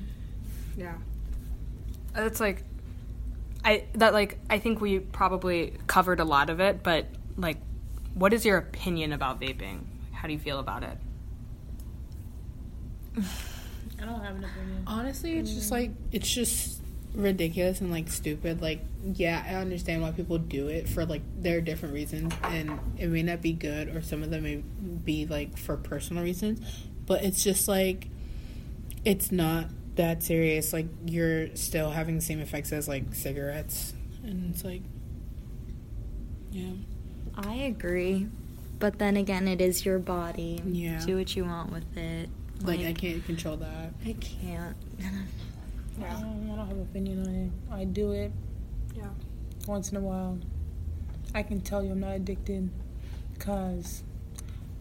Yeah. 0.77 0.95
It's 2.15 2.39
like 2.39 2.63
I 3.63 3.85
that 3.93 4.13
like 4.13 4.37
I 4.49 4.59
think 4.59 4.79
we 4.81 4.99
probably 4.99 5.73
covered 5.87 6.19
a 6.19 6.25
lot 6.25 6.49
of 6.49 6.59
it, 6.59 6.83
but 6.83 7.07
like 7.37 7.57
what 8.13 8.33
is 8.33 8.45
your 8.45 8.57
opinion 8.57 9.11
about 9.13 9.41
vaping? 9.41 9.81
How 10.13 10.27
do 10.27 10.33
you 10.33 10.39
feel 10.39 10.59
about 10.59 10.83
it? 10.83 10.97
I 14.01 14.05
don't 14.05 14.21
have 14.21 14.35
an 14.35 14.43
opinion. 14.43 14.83
Honestly, 14.87 15.37
it's 15.37 15.53
just 15.53 15.69
mm. 15.69 15.73
like 15.73 15.91
it's 16.11 16.31
just 16.31 16.81
ridiculous 17.15 17.81
and 17.81 17.91
like 17.91 18.09
stupid. 18.09 18.61
Like, 18.61 18.81
yeah, 19.13 19.43
I 19.47 19.55
understand 19.55 20.01
why 20.01 20.11
people 20.11 20.37
do 20.37 20.67
it 20.67 20.87
for 20.87 21.05
like 21.05 21.21
their 21.41 21.61
different 21.61 21.93
reasons, 21.93 22.33
and 22.43 22.79
it 22.97 23.07
may 23.07 23.23
not 23.23 23.41
be 23.41 23.53
good, 23.53 23.95
or 23.95 24.01
some 24.01 24.23
of 24.23 24.29
them 24.29 24.43
may 24.43 24.57
be 24.57 25.25
like 25.25 25.57
for 25.57 25.77
personal 25.77 26.23
reasons, 26.23 26.61
but 27.05 27.23
it's 27.23 27.43
just 27.43 27.67
like 27.67 28.07
it's 29.03 29.31
not 29.31 29.65
that 29.95 30.23
serious. 30.23 30.73
Like, 30.73 30.87
you're 31.05 31.55
still 31.55 31.91
having 31.91 32.15
the 32.15 32.21
same 32.21 32.39
effects 32.39 32.71
as 32.71 32.87
like 32.87 33.13
cigarettes, 33.13 33.93
and 34.23 34.53
it's 34.53 34.63
like, 34.63 34.81
yeah, 36.51 36.71
I 37.35 37.55
agree, 37.55 38.27
but 38.79 38.99
then 38.99 39.17
again, 39.17 39.47
it 39.47 39.61
is 39.61 39.85
your 39.85 39.99
body. 39.99 40.61
Yeah. 40.65 41.03
Do 41.05 41.17
what 41.17 41.35
you 41.35 41.45
want 41.45 41.71
with 41.71 41.97
it. 41.97 42.29
like 42.61 42.79
I 42.81 42.93
can't 42.93 43.25
control 43.25 43.57
that. 43.57 43.93
I 44.05 44.13
can't. 44.13 44.75
I 45.97 46.09
don't, 46.13 46.49
I 46.51 46.55
don't 46.55 46.67
have 46.67 46.71
an 46.71 46.81
opinion 46.81 47.21
on 47.25 47.35
it. 47.35 47.73
I 47.73 47.85
do 47.85 48.11
it. 48.11 48.31
Yeah. 48.95 49.07
Once 49.67 49.91
in 49.91 49.97
a 49.97 50.01
while. 50.01 50.37
I 51.33 51.43
can 51.43 51.61
tell 51.61 51.83
you 51.83 51.91
I'm 51.91 51.99
not 51.99 52.15
addicted 52.15 52.69
because 53.33 54.03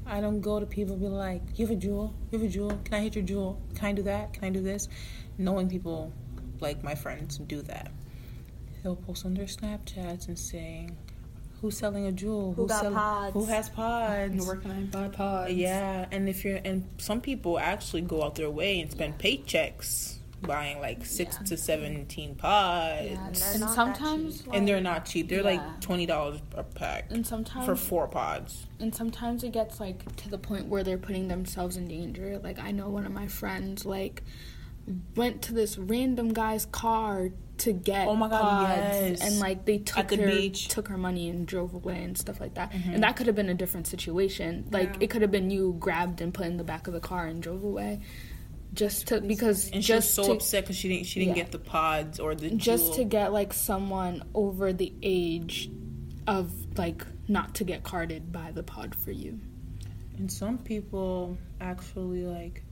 I 0.07 0.21
don't 0.21 0.41
go 0.41 0.61
to 0.61 0.67
people 0.67 0.95
and 0.95 1.03
be 1.03 1.09
like, 1.09 1.43
you 1.57 1.67
have 1.67 1.77
a 1.77 1.81
Juul? 1.81 2.13
You 2.31 2.39
have 2.39 2.43
a 2.43 2.53
Juul? 2.53 2.85
Can 2.85 2.95
I 2.95 3.01
hit 3.01 3.15
your 3.17 3.25
Juul? 3.25 3.57
Can 3.75 3.87
I 3.89 3.93
do 3.93 4.03
that? 4.03 4.33
Can 4.35 4.45
I 4.45 4.51
do 4.51 4.61
this? 4.61 4.89
Knowing 5.39 5.69
people 5.69 6.13
like 6.61 6.83
my 6.85 6.95
friends 6.95 7.39
do 7.39 7.63
that. 7.63 7.91
They'll 8.83 8.97
post 8.97 9.25
on 9.25 9.35
their 9.35 9.47
Snapchats 9.47 10.29
and 10.29 10.39
saying, 10.39 10.95
"Who's 11.61 11.79
selling 11.79 12.07
a 12.07 12.13
Juul? 12.13 12.55
Who 12.55 12.63
Who's 12.63 12.69
got 12.71 12.81
selling- 12.83 12.95
pods? 12.97 13.33
Who 13.33 13.45
has 13.47 13.69
pods?" 13.71 14.47
Where 14.47 14.57
can 14.57 14.71
I 14.71 14.81
buy 14.83 15.09
pods? 15.09 15.53
Yeah, 15.55 16.07
and 16.13 16.29
if 16.29 16.45
you're 16.45 16.61
and 16.65 16.85
some 16.99 17.21
people 17.23 17.59
actually 17.59 18.03
go 18.03 18.23
out 18.23 18.35
their 18.35 18.51
way 18.51 18.81
and 18.81 18.91
spend 18.93 19.19
paychecks 19.19 20.19
buying 20.47 20.81
like 20.81 21.05
six 21.05 21.37
Yeah. 21.41 21.47
to 21.47 21.57
seventeen 21.57 22.35
pods, 22.35 23.01
they're 23.09 23.09
and 23.53 23.61
not 23.61 23.69
that 23.69 23.75
sometimes 23.75 24.45
and 24.53 24.67
they're 24.69 24.81
not 24.81 25.05
cheap. 25.07 25.29
They're 25.29 25.39
Yeah. 25.39 25.59
like 25.61 25.81
twenty 25.81 26.07
dollars 26.07 26.41
a 26.57 26.63
pack 26.63 27.07
and 27.11 27.27
sometimes 27.27 27.67
for 27.67 27.77
four 27.77 28.07
pods. 28.09 28.67
and 28.81 28.95
sometimes 28.95 29.43
it 29.45 29.53
gets 29.53 29.81
like 29.81 30.15
to 30.17 30.29
the 30.29 30.39
point 30.39 30.67
where 30.67 30.83
they're 30.85 30.99
putting 30.99 31.29
themselves 31.29 31.77
in 31.77 31.87
danger 31.89 32.39
like 32.43 32.59
i 32.59 32.71
know 32.71 32.89
one 32.89 33.07
of 33.07 33.13
my 33.13 33.27
friends 33.27 33.85
like 33.87 34.23
went 35.17 35.41
to 35.43 35.55
this 35.55 35.79
random 35.79 36.33
guy's 36.33 36.67
car 36.67 37.31
to 37.57 37.73
get 37.73 38.09
Oh 38.09 38.17
my 38.17 38.29
God, 38.29 38.41
pods, 38.41 38.83
yes. 38.83 39.21
and 39.23 39.39
like 39.39 39.65
they 39.65 39.79
took 39.79 40.09
the 40.09 40.17
her 40.17 40.27
beach. 40.27 40.69
took 40.69 40.89
her 40.89 40.99
money 40.99 41.31
and 41.31 41.47
drove 41.47 41.73
away 41.73 42.03
and 42.03 42.19
stuff 42.19 42.41
like 42.41 42.55
that 42.55 42.73
Mm-hmm. 42.73 42.95
and 42.95 43.03
that 43.05 43.17
could 43.17 43.27
have 43.29 43.37
been 43.37 43.49
a 43.49 43.55
different 43.55 43.87
situation 43.87 44.67
like 44.73 44.97
it 45.01 45.09
could 45.11 45.23
have 45.23 45.31
been 45.31 45.51
you 45.51 45.77
grabbed 45.79 46.21
and 46.21 46.35
put 46.35 46.47
in 46.47 46.57
the 46.57 46.65
back 46.65 46.87
of 46.89 46.93
the 46.93 47.01
car 47.01 47.27
and 47.27 47.41
drove 47.43 47.63
away 47.63 48.01
just 48.75 49.07
to 49.09 49.21
because 49.21 49.71
And 49.71 49.85
she 49.85 49.93
was 49.95 50.05
just 50.05 50.15
so 50.15 50.25
to, 50.27 50.33
upset 50.33 50.65
because 50.65 50.77
she 50.77 50.89
didn't 50.89 51.07
she 51.07 51.21
didn't 51.21 51.37
Yeah. 51.37 51.45
get 51.45 51.53
the 51.53 51.59
pods 51.59 52.19
or 52.21 52.35
the 52.35 52.51
just 52.51 52.93
Juul. 52.93 52.97
to 52.97 53.05
get 53.05 53.33
like 53.33 53.53
someone 53.53 54.23
over 54.35 54.73
the 54.73 54.93
age 55.03 55.71
of 56.27 56.51
like 56.77 57.05
not 57.29 57.55
to 57.57 57.65
get 57.65 57.83
carded 57.85 58.33
by 58.33 58.51
the 58.53 58.63
pod 58.63 58.95
for 58.95 59.11
you 59.13 59.39
And 60.19 60.31
some 60.31 60.59
people 60.59 61.39
actually 61.61 62.25
like 62.25 62.63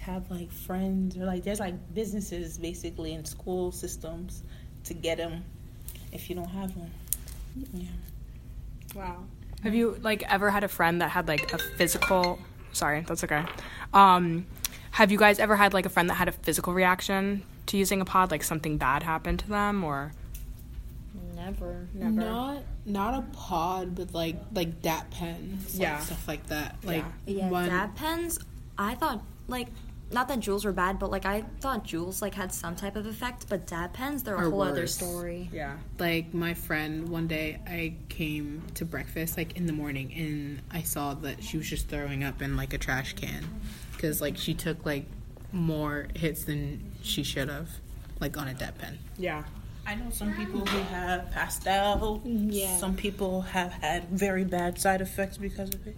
have 0.00 0.30
like 0.30 0.52
friends 0.52 1.16
or 1.16 1.24
like 1.24 1.42
there's 1.42 1.60
like 1.60 1.74
businesses 1.94 2.58
basically 2.58 3.12
in 3.14 3.24
school 3.24 3.72
systems 3.72 4.42
to 4.84 4.94
get 4.94 5.18
them 5.18 5.44
if 6.12 6.28
you 6.30 6.36
don't 6.36 6.48
have 6.48 6.72
them. 6.74 6.90
Yeah. 7.74 7.88
Wow. 8.94 9.24
Have 9.62 9.74
you 9.74 9.98
like 10.02 10.22
ever 10.32 10.50
had 10.50 10.62
a 10.64 10.68
friend 10.68 11.00
that 11.02 11.08
had 11.10 11.26
like 11.28 11.52
a 11.52 11.58
physical? 11.58 12.38
Sorry, 12.72 13.00
that's 13.06 13.24
okay. 13.24 13.42
Um, 13.92 14.46
have 14.96 15.12
you 15.12 15.18
guys 15.18 15.38
ever 15.38 15.56
had 15.56 15.74
like 15.74 15.84
a 15.84 15.90
friend 15.90 16.08
that 16.08 16.14
had 16.14 16.28
a 16.28 16.32
physical 16.32 16.72
reaction 16.72 17.42
to 17.66 17.76
using 17.76 18.00
a 18.00 18.04
pod? 18.04 18.30
Like 18.30 18.42
something 18.42 18.78
bad 18.78 19.02
happened 19.02 19.40
to 19.40 19.48
them, 19.48 19.84
or 19.84 20.12
Never. 21.34 21.86
Never. 21.94 22.10
Not 22.12 22.62
not 22.86 23.14
a 23.18 23.22
pod, 23.36 23.94
but 23.94 24.14
like 24.14 24.36
like 24.54 24.80
dab 24.82 25.10
pens, 25.10 25.78
Yeah. 25.78 25.94
like 25.94 26.02
stuff 26.02 26.26
like 26.28 26.46
that. 26.46 26.76
Like 26.82 27.04
Yeah, 27.26 27.48
one- 27.50 27.68
dab 27.68 27.94
pens. 27.94 28.38
I 28.78 28.94
thought 28.94 29.22
like 29.48 29.68
not 30.10 30.28
that 30.28 30.38
Juuls 30.38 30.64
were 30.64 30.72
bad, 30.72 30.98
but 30.98 31.10
like 31.10 31.26
I 31.26 31.42
thought 31.60 31.84
Juuls 31.84 32.22
like 32.22 32.34
had 32.34 32.52
some 32.54 32.74
type 32.76 32.96
of 32.96 33.06
effect, 33.06 33.48
but 33.48 33.66
dab 33.66 33.92
pens 33.92 34.22
they're 34.22 34.34
a 34.36 34.46
Are 34.46 34.50
whole 34.50 34.62
other 34.62 34.86
story. 34.86 35.50
yeah, 35.52 35.76
like 35.98 36.32
my 36.32 36.54
friend 36.54 37.08
one 37.08 37.26
day 37.26 37.60
I 37.66 37.94
came 38.08 38.62
to 38.74 38.84
breakfast 38.84 39.36
like 39.36 39.56
in 39.56 39.66
the 39.66 39.72
morning 39.72 40.12
and 40.14 40.62
I 40.70 40.82
saw 40.82 41.14
that 41.14 41.42
she 41.44 41.58
was 41.58 41.68
just 41.68 41.88
throwing 41.88 42.24
up 42.24 42.40
in 42.40 42.56
like 42.56 42.72
a 42.72 42.78
trash 42.78 43.12
can 43.14 43.44
because 44.06 44.20
like 44.20 44.36
she 44.36 44.54
took 44.54 44.86
like 44.86 45.04
more 45.52 46.06
hits 46.14 46.44
than 46.44 46.92
she 47.02 47.24
should 47.24 47.48
have 47.48 47.68
like 48.20 48.36
on 48.36 48.46
a 48.48 48.54
dab 48.54 48.78
pen. 48.78 48.98
yeah. 49.18 49.42
I 49.88 49.94
know 49.94 50.10
some 50.10 50.34
people 50.34 50.66
who 50.66 50.78
have 50.78 51.30
passed 51.30 51.68
out. 51.68 52.20
Yeah. 52.24 52.76
Some 52.76 52.96
people 52.96 53.42
have 53.42 53.70
had 53.72 54.08
very 54.08 54.42
bad 54.42 54.80
side 54.80 55.00
effects 55.00 55.38
because 55.38 55.72
of 55.72 55.86
it. 55.86 55.96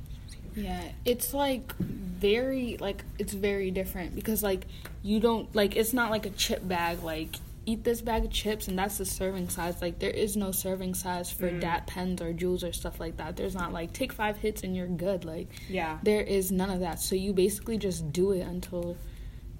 Yeah, 0.54 0.82
it's 1.06 1.32
like 1.32 1.74
very 1.78 2.76
like 2.76 3.02
it's 3.18 3.32
very 3.32 3.70
different 3.70 4.14
because 4.14 4.42
like 4.42 4.66
you 5.02 5.20
don't 5.20 5.54
like 5.56 5.74
it's 5.74 5.94
not 5.94 6.10
like 6.10 6.26
a 6.26 6.30
chip 6.30 6.68
bag 6.68 7.02
like 7.02 7.36
eat 7.68 7.84
this 7.84 8.00
bag 8.00 8.24
of 8.24 8.30
chips 8.30 8.66
and 8.68 8.78
that's 8.78 8.96
the 8.98 9.04
serving 9.04 9.48
size 9.48 9.80
like 9.82 9.98
there 9.98 10.10
is 10.24 10.36
no 10.36 10.50
serving 10.52 10.94
size 10.94 11.30
for 11.30 11.50
mm. 11.50 11.60
dab 11.60 11.86
pens 11.86 12.20
or 12.22 12.32
Juuls 12.32 12.62
or 12.68 12.72
stuff 12.72 12.98
like 12.98 13.16
that 13.18 13.36
there's 13.36 13.54
not 13.54 13.72
like 13.72 13.92
take 13.92 14.12
five 14.12 14.38
hits 14.38 14.62
and 14.62 14.74
you're 14.76 14.86
good 14.86 15.24
like 15.24 15.48
Yeah. 15.68 15.98
there 16.02 16.22
is 16.22 16.50
none 16.50 16.70
of 16.70 16.80
that 16.80 16.98
so 17.00 17.14
you 17.14 17.32
basically 17.34 17.76
just 17.76 18.10
do 18.12 18.32
it 18.32 18.40
until 18.40 18.96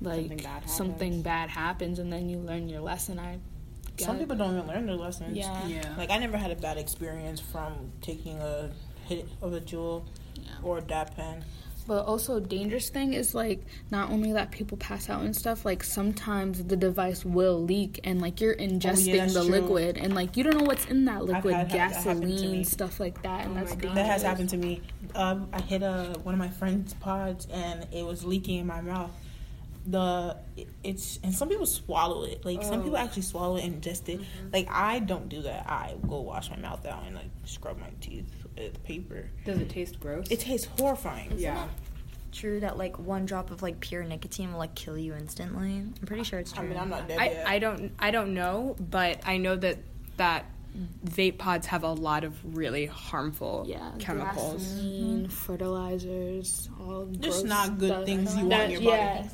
like 0.00 0.20
Something 0.28 0.38
bad 0.38 0.70
something 0.70 1.12
happens. 1.12 1.22
bad 1.24 1.50
happens 1.50 1.98
and 1.98 2.12
then 2.12 2.28
you 2.30 2.38
learn 2.38 2.68
your 2.68 2.80
lesson 2.80 3.18
i 3.18 3.38
Some 3.98 4.14
got- 4.14 4.20
people 4.20 4.36
don't 4.36 4.54
even 4.56 4.66
learn 4.68 4.86
their 4.86 4.96
lessons. 4.96 5.36
Yeah. 5.36 5.66
Yeah. 5.66 5.94
Like 5.98 6.10
I 6.10 6.18
never 6.18 6.36
had 6.38 6.50
a 6.52 6.56
bad 6.56 6.78
experience 6.78 7.40
from 7.40 7.72
taking 8.00 8.38
a 8.38 8.70
hit 9.08 9.26
of 9.42 9.52
a 9.52 9.60
Juul 9.60 10.04
or 10.62 10.78
a 10.78 10.80
dab 10.80 11.14
pen. 11.16 11.44
But 11.88 12.04
also, 12.04 12.36
a 12.36 12.40
dangerous 12.42 12.90
thing 12.90 13.14
is 13.14 13.34
like 13.34 13.62
not 13.90 14.10
only 14.10 14.30
that 14.34 14.50
people 14.50 14.76
pass 14.76 15.08
out 15.08 15.22
and 15.22 15.34
stuff. 15.34 15.64
Like 15.64 15.82
sometimes 15.82 16.62
the 16.62 16.76
device 16.76 17.24
will 17.24 17.62
leak, 17.62 17.98
and 18.04 18.20
like 18.20 18.42
you're 18.42 18.54
ingesting 18.54 19.16
that's 19.16 19.32
the 19.32 19.40
true. 19.40 19.50
liquid, 19.50 19.96
and 19.96 20.14
like 20.14 20.36
you 20.36 20.44
don't 20.44 20.58
know 20.58 20.66
what's 20.66 20.84
in 20.84 21.06
that 21.06 21.24
liquid, 21.24 21.54
had 21.54 21.70
that 21.70 21.92
happen 21.92 22.20
to 22.20 22.26
me. 22.26 22.32
gasoline, 22.34 22.64
stuff 22.64 23.00
like 23.00 23.22
that, 23.22 23.46
and 23.46 23.56
that's 23.56 23.72
dangerous. 23.72 23.94
That 23.94 24.06
has 24.06 24.22
happened 24.22 24.50
to 24.50 24.58
me. 24.58 24.82
Um, 25.14 25.48
I 25.50 25.62
hit 25.62 25.82
a 25.82 26.14
one 26.22 26.34
of 26.34 26.38
my 26.38 26.50
friend's 26.50 26.92
pods 26.92 27.48
and 27.50 27.86
it 27.90 28.04
was 28.04 28.22
leaking 28.22 28.58
in 28.58 28.66
my 28.66 28.82
mouth. 28.82 29.10
The 29.90 30.36
it's 30.84 31.18
and 31.22 31.34
some 31.34 31.48
people 31.48 31.66
swallow 31.66 32.24
it. 32.24 32.44
Like 32.44 32.62
some 32.62 32.82
people 32.82 32.96
oh. 32.96 33.00
actually 33.00 33.22
swallow 33.22 33.56
it 33.56 33.64
and 33.64 33.80
ingest 33.82 34.08
it. 34.08 34.20
Mm-hmm. 34.20 34.50
Like 34.52 34.68
I 34.70 34.98
don't 34.98 35.28
do 35.28 35.42
that. 35.42 35.66
I 35.68 35.94
go 36.06 36.20
wash 36.20 36.50
my 36.50 36.56
mouth 36.56 36.84
out 36.84 37.04
and 37.06 37.14
like 37.16 37.30
scrub 37.44 37.78
my 37.78 37.90
teeth 38.00 38.30
with 38.56 38.82
paper. 38.84 39.30
Does 39.44 39.58
it 39.58 39.70
taste 39.70 39.98
gross? 40.00 40.30
It 40.30 40.40
tastes 40.40 40.66
horrifying. 40.78 41.32
yeah. 41.36 41.68
True 42.30 42.60
that 42.60 42.76
like 42.76 42.98
one 42.98 43.24
drop 43.24 43.50
of 43.50 43.62
like 43.62 43.80
pure 43.80 44.04
nicotine 44.04 44.52
will 44.52 44.58
like 44.58 44.74
kill 44.74 44.98
you 44.98 45.14
instantly. 45.14 45.78
I'm 45.78 45.94
pretty 46.06 46.24
sure 46.24 46.38
it's 46.38 46.52
true 46.52 46.64
I 46.64 46.66
true. 46.66 46.74
mean 46.74 46.82
I'm 46.82 46.90
not 46.90 47.08
dead 47.08 47.18
I, 47.18 47.24
yet. 47.24 47.48
I 47.48 47.58
don't 47.58 47.92
I 47.98 48.10
don't 48.10 48.34
know, 48.34 48.76
but 48.78 49.20
I 49.24 49.38
know 49.38 49.56
that 49.56 49.78
that 50.18 50.44
vape 51.06 51.38
pods 51.38 51.66
have 51.66 51.82
a 51.82 51.92
lot 51.92 52.24
of 52.24 52.56
really 52.56 52.86
harmful 52.86 53.64
yeah, 53.66 53.90
chemicals. 53.98 54.62
gasoline, 54.62 55.28
fertilizers, 55.28 56.68
all 56.78 57.06
Just 57.06 57.22
gross 57.22 57.42
not 57.44 57.78
good 57.78 57.88
stuff. 57.88 58.04
things 58.04 58.34
you 58.36 58.40
want 58.40 58.50
That- 58.50 58.64
in 58.66 58.70
your 58.72 58.80
body. 58.82 59.02
yeah. 59.02 59.28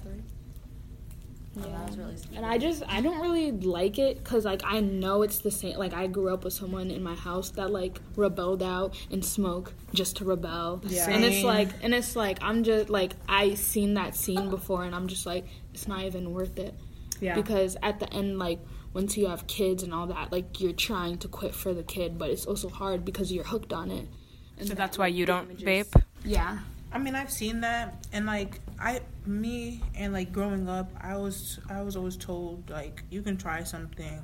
Oh, 1.57 1.61
that 1.71 1.87
was 1.89 1.97
really 1.97 2.17
stupid. 2.17 2.37
And 2.37 2.47
I 2.47 2.59
just 2.59 2.83
I 2.89 3.01
don't 3.01 3.21
really 3.21 3.53
like 3.53 3.99
it 3.99 4.23
because 4.23 4.45
like 4.45 4.63
I 4.65 4.81
know 4.81 5.23
it's 5.23 5.39
the 5.39 5.51
same. 5.51 5.77
Like 5.79 5.95
I 5.95 6.07
grew 6.07 6.33
up 6.33 6.45
with 6.45 6.53
someone 6.53 6.91
in 6.91 7.03
my 7.03 7.15
house 7.15 7.51
that 7.51 7.71
like 7.71 8.01
rebelled 8.17 8.63
out 8.63 8.97
and 9.11 9.25
smoke 9.25 9.73
just 9.93 10.17
to 10.17 10.25
rebel. 10.25 10.83
Yeah. 10.87 11.09
And 11.11 11.25
it's 11.25 11.45
like 11.45 11.69
and 11.83 11.95
it's 11.95 12.17
like 12.17 12.39
I'm 12.43 12.65
just 12.65 12.91
like 12.91 13.13
I 13.29 13.55
seen 13.55 13.95
that 13.95 14.17
scene 14.17 14.51
before 14.51 14.85
and 14.85 14.95
I'm 14.95 15.07
just 15.07 15.27
like 15.27 15.47
it's 15.73 15.87
not 15.87 16.03
even 16.03 16.33
worth 16.33 16.59
it. 16.59 16.75
Yeah. 17.21 17.35
Because 17.37 17.77
at 17.83 18.01
the 18.01 18.13
end 18.13 18.39
like 18.39 18.59
once 18.93 19.17
you 19.17 19.27
have 19.29 19.47
kids 19.47 19.83
and 19.83 19.95
all 19.95 20.07
that 20.09 20.33
like 20.33 20.61
you're 20.61 20.73
trying 20.73 21.19
to 21.19 21.29
quit 21.29 21.55
for 21.55 21.73
the 21.75 21.83
kid 21.83 22.17
but 22.19 22.31
it's 22.31 22.47
also 22.47 22.69
hard 22.69 23.05
because 23.05 23.33
you're 23.33 23.45
hooked 23.45 23.73
on 23.73 23.91
it. 23.91 24.09
And 24.59 24.67
So 24.69 24.75
that, 24.75 24.77
that's 24.79 24.99
why 24.99 25.07
you 25.09 25.27
don't 25.27 25.49
damages- 25.59 25.93
vape. 25.93 26.03
Yeah. 26.25 26.59
I 26.93 26.99
mean, 26.99 27.17
I've 27.17 27.33
seen 27.33 27.63
that, 27.63 28.07
and 28.13 28.25
like 28.25 28.61
I, 28.79 29.01
me, 29.27 29.81
and 29.95 30.13
like 30.13 30.33
growing 30.33 30.69
up, 30.69 30.91
I 31.01 31.17
was, 31.17 31.59
I 31.71 31.83
was 31.83 31.97
always 31.97 32.17
told 32.17 32.69
like 32.71 33.03
you 33.11 33.23
can 33.23 33.37
try 33.37 33.63
something, 33.63 34.23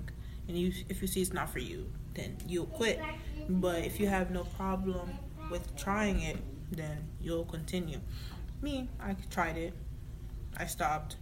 and 0.49 0.57
you, 0.57 0.73
if 0.89 1.01
you 1.03 1.09
see 1.09 1.21
it's 1.23 1.33
not 1.33 1.51
for 1.51 1.59
you, 1.59 1.91
then 2.15 2.37
you'll 2.47 2.67
quit. 2.67 3.01
But 3.49 3.85
if 3.85 3.99
you 3.99 4.07
have 4.09 4.31
no 4.31 4.45
problem 4.45 5.11
with 5.51 5.75
trying 5.77 6.21
it, 6.21 6.37
then 6.71 6.99
you'll 7.21 7.45
continue. 7.47 8.01
Me, 8.63 8.89
I 9.01 9.17
tried 9.31 9.57
it, 9.57 9.73
I 10.57 10.67
stopped, 10.67 11.17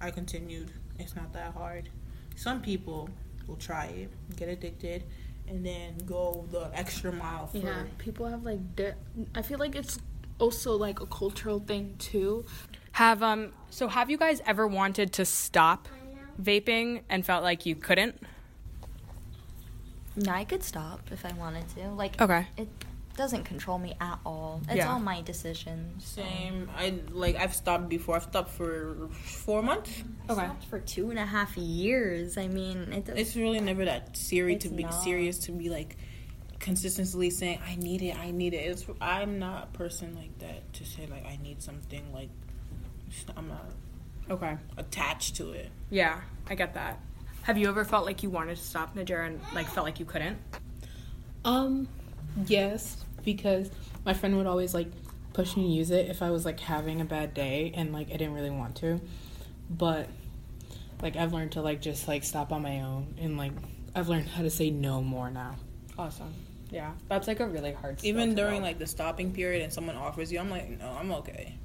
I 0.00 0.10
continued. 0.10 0.70
It's 0.98 1.16
not 1.16 1.32
that 1.32 1.54
hard. 1.54 1.88
Some 2.36 2.60
people 2.60 3.08
will 3.46 3.56
try 3.56 3.86
it, 3.86 4.10
get 4.36 4.48
addicted, 4.48 5.04
and 5.48 5.64
then 5.64 5.96
go 6.06 6.46
the 6.50 6.70
extra 6.74 7.12
mile 7.12 7.46
for. 7.46 7.58
Yeah, 7.58 7.82
people 7.98 8.26
have 8.26 8.44
like 8.44 8.76
di- 8.76 8.94
I 9.34 9.42
feel 9.42 9.58
like 9.58 9.74
it's 9.74 9.98
also 10.38 10.76
like 10.76 11.00
a 11.00 11.06
cultural 11.06 11.58
thing 11.58 11.94
too. 11.98 12.44
Have 12.94 13.22
um 13.22 13.52
so 13.70 13.88
have 13.88 14.08
you 14.10 14.16
guys 14.16 14.40
ever 14.46 14.66
wanted 14.66 15.12
to 15.14 15.24
stop 15.24 15.88
vaping 16.40 17.02
and 17.08 17.24
felt 17.26 17.42
like 17.42 17.66
you 17.66 17.74
couldn't? 17.74 18.20
No, 20.16 20.30
I 20.32 20.44
could 20.44 20.62
stop 20.62 21.00
if 21.10 21.24
I 21.26 21.32
wanted 21.32 21.68
to. 21.70 21.90
Like 21.90 22.20
Okay. 22.20 22.46
it 22.56 22.68
doesn't 23.16 23.44
control 23.44 23.78
me 23.78 23.94
at 24.00 24.18
all. 24.24 24.60
It's 24.68 24.76
Yeah. 24.76 24.92
all 24.92 25.00
my 25.00 25.22
decisions. 25.22 26.04
Same. 26.04 26.70
I 26.76 26.94
like 27.10 27.34
I've 27.36 27.54
stopped 27.54 27.88
before. 27.88 28.14
I've 28.16 28.22
stopped 28.24 28.50
for 28.50 29.08
four 29.24 29.60
months. 29.62 29.90
I 30.28 30.34
stopped 30.34 30.64
for 30.66 30.78
two 30.78 31.10
and 31.10 31.18
a 31.18 31.26
half 31.26 31.56
years. 31.56 32.38
I 32.38 32.46
mean, 32.46 32.92
it 32.92 33.06
does, 33.06 33.18
It's 33.18 33.34
really 33.36 33.60
never 33.60 33.84
that 33.86 34.16
serious 34.16 34.62
to 34.62 34.68
It's 34.68 34.76
be 34.76 34.82
not. 34.84 34.94
serious 35.02 35.38
to 35.46 35.52
be 35.52 35.68
like 35.68 35.96
consistently 36.60 37.30
saying 37.30 37.58
I 37.66 37.74
need 37.74 38.02
it. 38.02 38.16
I 38.16 38.30
need 38.30 38.54
it. 38.54 38.58
It's 38.70 38.86
I'm 39.00 39.40
not 39.40 39.64
a 39.64 39.76
person 39.78 40.14
like 40.14 40.38
that 40.38 40.72
to 40.74 40.84
say 40.86 41.06
like 41.06 41.26
I 41.26 41.38
need 41.42 41.60
something 41.60 42.12
like 42.12 42.28
it's 42.30 42.36
not- 42.38 42.43
I'm 43.36 43.48
not 43.48 43.66
Okay. 44.30 44.56
attached 44.76 45.36
to 45.36 45.52
it. 45.52 45.70
Yeah, 45.90 46.20
I 46.48 46.54
get 46.54 46.74
that. 46.74 46.98
Have 47.42 47.58
you 47.58 47.68
ever 47.68 47.84
felt 47.84 48.06
like 48.06 48.22
you 48.22 48.30
wanted 48.30 48.56
to 48.56 48.62
stop 48.62 48.96
Najera 48.96 49.26
and 49.26 49.40
like 49.54 49.66
felt 49.66 49.84
like 49.86 50.00
you 50.00 50.06
couldn't? 50.06 50.38
Um, 51.44 51.88
yes, 52.46 53.04
because 53.22 53.70
my 54.04 54.14
friend 54.14 54.36
would 54.38 54.46
always 54.46 54.72
like 54.74 54.88
push 55.34 55.56
me 55.56 55.64
to 55.64 55.68
use 55.68 55.90
it 55.90 56.08
if 56.08 56.22
I 56.22 56.30
was 56.30 56.44
like 56.44 56.58
having 56.60 57.00
a 57.00 57.04
bad 57.04 57.34
day 57.34 57.72
and 57.74 57.92
like 57.92 58.08
I 58.08 58.12
didn't 58.16 58.34
really 58.34 58.50
want 58.50 58.76
to. 58.76 59.00
But 59.68 60.08
like 61.02 61.16
I've 61.16 61.32
learned 61.34 61.52
to 61.52 61.60
like 61.62 61.82
just 61.82 62.08
like 62.08 62.24
stop 62.24 62.50
on 62.52 62.62
my 62.62 62.80
own 62.80 63.14
and 63.20 63.36
like 63.36 63.52
I've 63.94 64.08
learned 64.08 64.28
how 64.28 64.42
to 64.42 64.50
say 64.50 64.70
no 64.70 65.02
more 65.02 65.30
now. 65.30 65.56
Awesome. 65.98 66.32
Yeah, 66.70 66.92
that's 67.08 67.28
like 67.28 67.40
a 67.40 67.46
really 67.46 67.72
hard. 67.72 68.02
Even 68.02 68.34
during 68.34 68.60
know. 68.60 68.66
like 68.66 68.78
the 68.78 68.86
stopping 68.86 69.32
period 69.32 69.62
and 69.62 69.72
someone 69.72 69.96
offers 69.96 70.32
you, 70.32 70.38
I'm 70.38 70.50
like 70.50 70.70
no, 70.70 70.96
I'm 70.98 71.12
okay. 71.12 71.58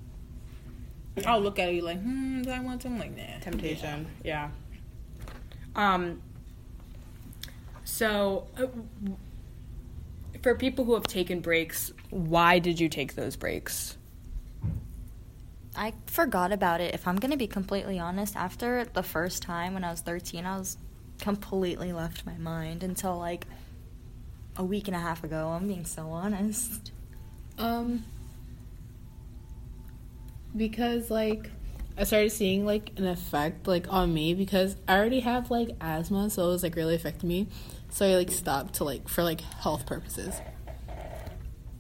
I'll 1.26 1.42
look 1.42 1.60
at 1.60 1.70
it 1.70 1.84
like, 1.84 2.02
hmm, 2.02 2.42
do 2.44 2.50
I 2.50 2.60
want 2.60 2.84
some? 2.84 3.00
Like, 3.00 3.16
nah. 3.16 3.40
temptation. 3.42 4.08
Yeah. 4.24 4.50
Um. 5.76 6.22
So, 7.84 8.48
uh, 8.58 8.68
for 10.42 10.56
people 10.56 10.86
who 10.86 10.94
have 10.94 11.04
taken 11.04 11.40
breaks, 11.40 11.92
why 12.10 12.60
did 12.60 12.80
you 12.80 12.88
take 12.90 13.16
those 13.16 13.36
breaks? 13.36 13.98
I 15.76 15.94
forgot 16.08 16.52
about 16.52 16.82
it. 16.82 16.94
If 16.94 17.08
I'm 17.08 17.18
gonna 17.18 17.38
be 17.38 17.48
completely 17.48 18.00
honest, 18.00 18.36
after 18.36 18.86
the 18.86 19.04
first 19.04 19.42
time 19.42 19.74
when 19.74 19.84
I 19.84 19.92
was 19.92 20.02
13, 20.02 20.46
I 20.46 20.58
was 20.58 20.78
completely 21.20 21.94
left 21.94 22.26
my 22.26 22.38
mind 22.38 22.84
until 22.84 23.18
like 23.18 23.46
a 24.56 24.64
week 24.64 24.88
and 24.88 24.96
a 24.96 25.00
half 25.00 25.24
ago. 25.24 25.50
I'm 25.50 25.68
being 25.68 25.86
so 25.86 26.10
honest. 26.10 26.92
Um, 27.58 28.04
because 30.56 31.10
like 31.10 31.50
I 31.98 32.06
started 32.06 32.32
seeing 32.32 32.66
like 32.66 32.92
an 32.98 33.06
effect 33.06 33.68
like 33.68 33.92
on 33.92 34.14
me 34.14 34.34
because 34.34 34.78
I 34.88 34.98
already 34.98 35.20
have 35.20 35.52
like 35.52 35.72
asthma, 35.82 36.30
so 36.30 36.46
it 36.46 36.48
was 36.48 36.64
like 36.64 36.76
really 36.76 36.96
affecting 36.96 37.28
me. 37.28 37.48
So 37.90 38.06
I 38.06 38.16
like 38.16 38.32
stopped 38.32 38.76
to 38.76 38.84
like 38.84 39.10
for 39.10 39.24
like 39.24 39.42
health 39.42 39.86
purposes. 39.86 40.40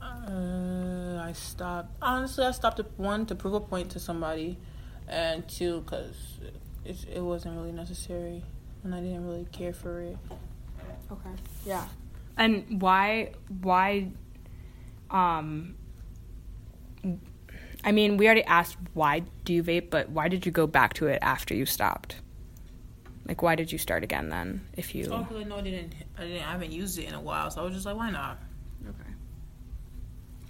Uh, 0.01 1.21
I 1.23 1.31
stopped. 1.33 1.95
Honestly, 2.01 2.45
I 2.45 2.51
stopped 2.51 2.79
at 2.79 2.88
one 2.97 3.25
to 3.27 3.35
prove 3.35 3.53
a 3.53 3.59
point 3.59 3.91
to 3.91 3.99
somebody, 3.99 4.57
and 5.07 5.47
two 5.47 5.81
because 5.81 6.17
it, 6.83 6.97
it 7.15 7.21
wasn't 7.21 7.55
really 7.55 7.71
necessary, 7.71 8.43
and 8.83 8.93
I 8.93 8.99
didn't 8.99 9.25
really 9.25 9.47
care 9.51 9.73
for 9.73 10.01
it. 10.01 10.17
Okay. 11.11 11.29
Yeah. 11.65 11.85
And 12.38 12.81
why? 12.81 13.31
Why? 13.61 14.09
Um. 15.09 15.75
I 17.83 17.91
mean, 17.91 18.17
we 18.17 18.25
already 18.25 18.43
asked 18.43 18.77
why 18.93 19.24
do 19.45 19.53
you 19.53 19.63
vape, 19.63 19.89
but 19.89 20.09
why 20.09 20.27
did 20.27 20.45
you 20.45 20.51
go 20.51 20.67
back 20.67 20.93
to 20.95 21.07
it 21.07 21.19
after 21.21 21.53
you 21.53 21.65
stopped? 21.65 22.17
Like, 23.25 23.41
why 23.41 23.55
did 23.55 23.71
you 23.71 23.77
start 23.77 24.03
again 24.03 24.29
then? 24.29 24.65
If 24.75 24.95
you 24.95 25.07
Oh, 25.12 25.19
because 25.19 25.38
I 25.38 25.43
know 25.43 25.57
I 25.57 25.62
didn't, 25.62 25.93
I 26.17 26.24
didn't, 26.24 26.48
I 26.48 26.51
haven't 26.51 26.71
used 26.71 26.98
it 26.98 27.05
in 27.05 27.13
a 27.13 27.21
while, 27.21 27.51
so 27.51 27.62
I 27.62 27.63
was 27.63 27.74
just 27.74 27.86
like, 27.86 27.95
why 27.95 28.09
not? 28.09 28.39
okay. 28.88 29.09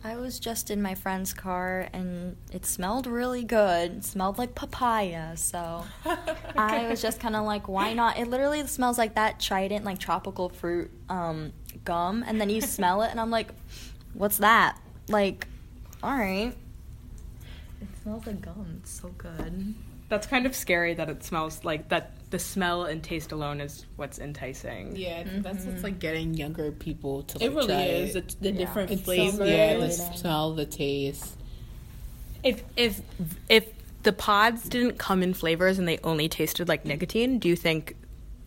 I 0.01 0.15
was 0.15 0.39
just 0.39 0.71
in 0.71 0.81
my 0.81 0.95
friend's 0.95 1.33
car 1.33 1.89
and 1.91 2.37
it 2.53 2.65
smelled 2.65 3.05
really 3.05 3.43
good. 3.43 3.97
It 3.97 4.05
smelled 4.05 4.37
like 4.37 4.55
papaya, 4.55 5.35
so 5.35 5.83
I 6.57 6.87
was 6.87 7.01
just 7.01 7.19
kind 7.19 7.35
of 7.35 7.43
like, 7.45 7.67
why 7.67 7.93
not? 7.93 8.17
It 8.17 8.29
literally 8.29 8.65
smells 8.67 8.97
like 8.97 9.15
that 9.15 9.41
Trident, 9.41 9.83
like 9.83 9.99
tropical 9.99 10.47
fruit 10.47 10.89
um, 11.09 11.51
gum, 11.83 12.23
and 12.25 12.39
then 12.39 12.49
you 12.49 12.61
smell 12.61 13.01
it, 13.01 13.11
and 13.11 13.19
I'm 13.19 13.29
like, 13.29 13.49
what's 14.13 14.37
that? 14.37 14.79
Like, 15.09 15.47
all 16.01 16.15
right. 16.15 16.55
It 18.09 18.23
smells 18.23 18.27
like 18.27 18.41
gum. 18.41 18.79
It's 18.81 18.91
so 18.91 19.09
good. 19.09 19.75
That's 20.09 20.25
kind 20.25 20.47
of 20.47 20.55
scary 20.55 20.95
that 20.95 21.09
it 21.09 21.23
smells 21.23 21.63
like 21.63 21.89
that. 21.89 22.13
The 22.31 22.39
smell 22.39 22.85
and 22.85 23.03
taste 23.03 23.31
alone 23.31 23.61
is 23.61 23.85
what's 23.95 24.17
enticing. 24.19 24.95
Yeah, 24.95 25.23
that's 25.25 25.65
what's 25.65 25.83
like 25.83 25.93
mm-hmm. 25.93 25.99
getting 25.99 26.33
younger 26.33 26.71
people 26.71 27.23
to. 27.23 27.37
Like, 27.37 27.45
It 27.45 27.55
really 27.55 27.67
try 27.67 27.81
is. 27.83 28.15
It. 28.15 28.29
The, 28.29 28.51
the 28.51 28.57
different 28.57 28.91
It's 28.91 29.01
flavors. 29.03 29.37
so 29.37 29.43
yeah, 29.45 29.73
the 29.75 29.89
Flavors. 29.89 30.19
smell, 30.19 30.53
the 30.55 30.65
taste. 30.65 31.35
If 32.43 32.63
if 32.75 33.01
if 33.49 33.67
the 34.03 34.13
pods 34.13 34.63
didn't 34.69 34.97
come 34.97 35.21
in 35.21 35.33
flavors 35.33 35.77
and 35.77 35.87
they 35.87 35.99
only 36.03 36.29
tasted 36.29 36.67
like 36.67 36.85
nicotine, 36.85 37.37
do 37.37 37.47
you 37.47 37.55
think 37.55 37.95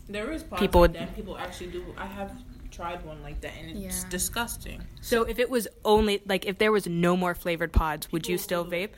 There 0.08 0.32
is 0.32 0.42
pods 0.42 0.60
People 0.60 0.80
would- 0.80 0.94
that. 0.94 1.14
People 1.14 1.36
actually 1.38 1.70
do. 1.70 1.84
I 1.96 2.06
have 2.06 2.32
tried 2.72 3.04
one 3.04 3.22
like 3.22 3.40
that, 3.42 3.52
and 3.60 3.70
it's 3.84 4.02
Yeah. 4.02 4.08
disgusting. 4.08 4.82
so? 5.00 5.22
If 5.22 5.38
it 5.38 5.50
was 5.50 5.68
only 5.84 6.22
like 6.26 6.46
if 6.46 6.58
there 6.58 6.72
was 6.72 6.86
no 6.88 7.16
more 7.16 7.34
flavored 7.36 7.72
pods, 7.72 8.10
would 8.10 8.26
you 8.28 8.38
still 8.38 8.64
vape? 8.64 8.94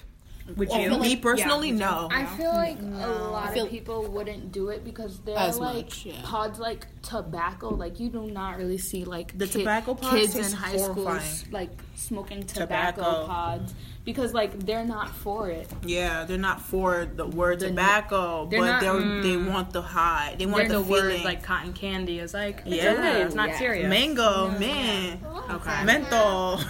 Would 0.56 0.70
you? 0.72 0.98
me 0.98 1.16
personally, 1.16 1.70
no. 1.72 2.08
I 2.12 2.26
feel 2.36 2.52
like 2.52 2.78
a 2.78 2.84
lot 3.30 3.54
feel- 3.54 3.64
of 3.64 3.70
people 3.70 4.02
wouldn't 4.08 4.52
do 4.52 4.68
it 4.68 4.84
because 4.84 5.20
they're 5.20 5.38
As 5.38 5.58
like 5.58 5.86
much, 5.86 6.04
yeah. 6.04 6.20
pods 6.22 6.58
like 6.58 6.86
tobacco. 7.00 7.70
Like 7.70 7.98
you 7.98 8.10
do 8.10 8.26
not 8.26 8.58
really 8.58 8.76
see 8.76 9.04
like 9.04 9.36
The 9.38 9.46
tobacco 9.46 9.94
pods 9.94 10.34
kids 10.34 10.36
in 10.36 10.52
high 10.56 10.76
horrifying. 10.76 11.20
schools 11.22 11.44
like 11.50 11.70
smoking 11.94 12.42
tobacco, 12.44 13.00
Tobacco. 13.02 13.26
pods 13.26 13.74
because 14.04 14.34
like 14.34 14.58
they're 14.66 14.84
not 14.84 15.08
for 15.08 15.48
it. 15.48 15.66
Yeah, 15.82 16.24
they're 16.24 16.36
not 16.36 16.60
for 16.60 17.06
the 17.06 17.26
word 17.26 17.60
tobacco, 17.60 18.46
they're 18.46 18.60
but 18.60 18.66
not- 18.66 18.80
they're, 18.82 19.00
they 19.22 19.36
mm. 19.36 19.48
want 19.50 19.72
the 19.72 19.80
high. 19.80 20.34
They 20.38 20.44
want 20.44 20.68
the 20.68 20.74
the, 20.74 20.82
word 20.82 21.08
feeling. 21.12 21.24
like 21.24 21.42
cotton 21.42 21.72
candy 21.72 22.18
is 22.18 22.34
like 22.34 22.60
it's 22.66 22.76
Yeah. 22.84 22.92
okay, 22.92 23.22
it's 23.22 23.34
not 23.34 23.48
Yeah. 23.48 23.58
serious. 23.58 23.88
mango, 23.88 24.50
man. 24.58 25.24
Okay. 25.50 25.84
Menthol. 25.84 26.60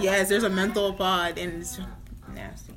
Yes, 0.00 0.28
there's 0.28 0.44
a 0.44 0.50
menthol 0.50 0.92
pod, 0.92 1.38
and 1.38 1.60
it's 1.60 1.78
nasty. 2.34 2.74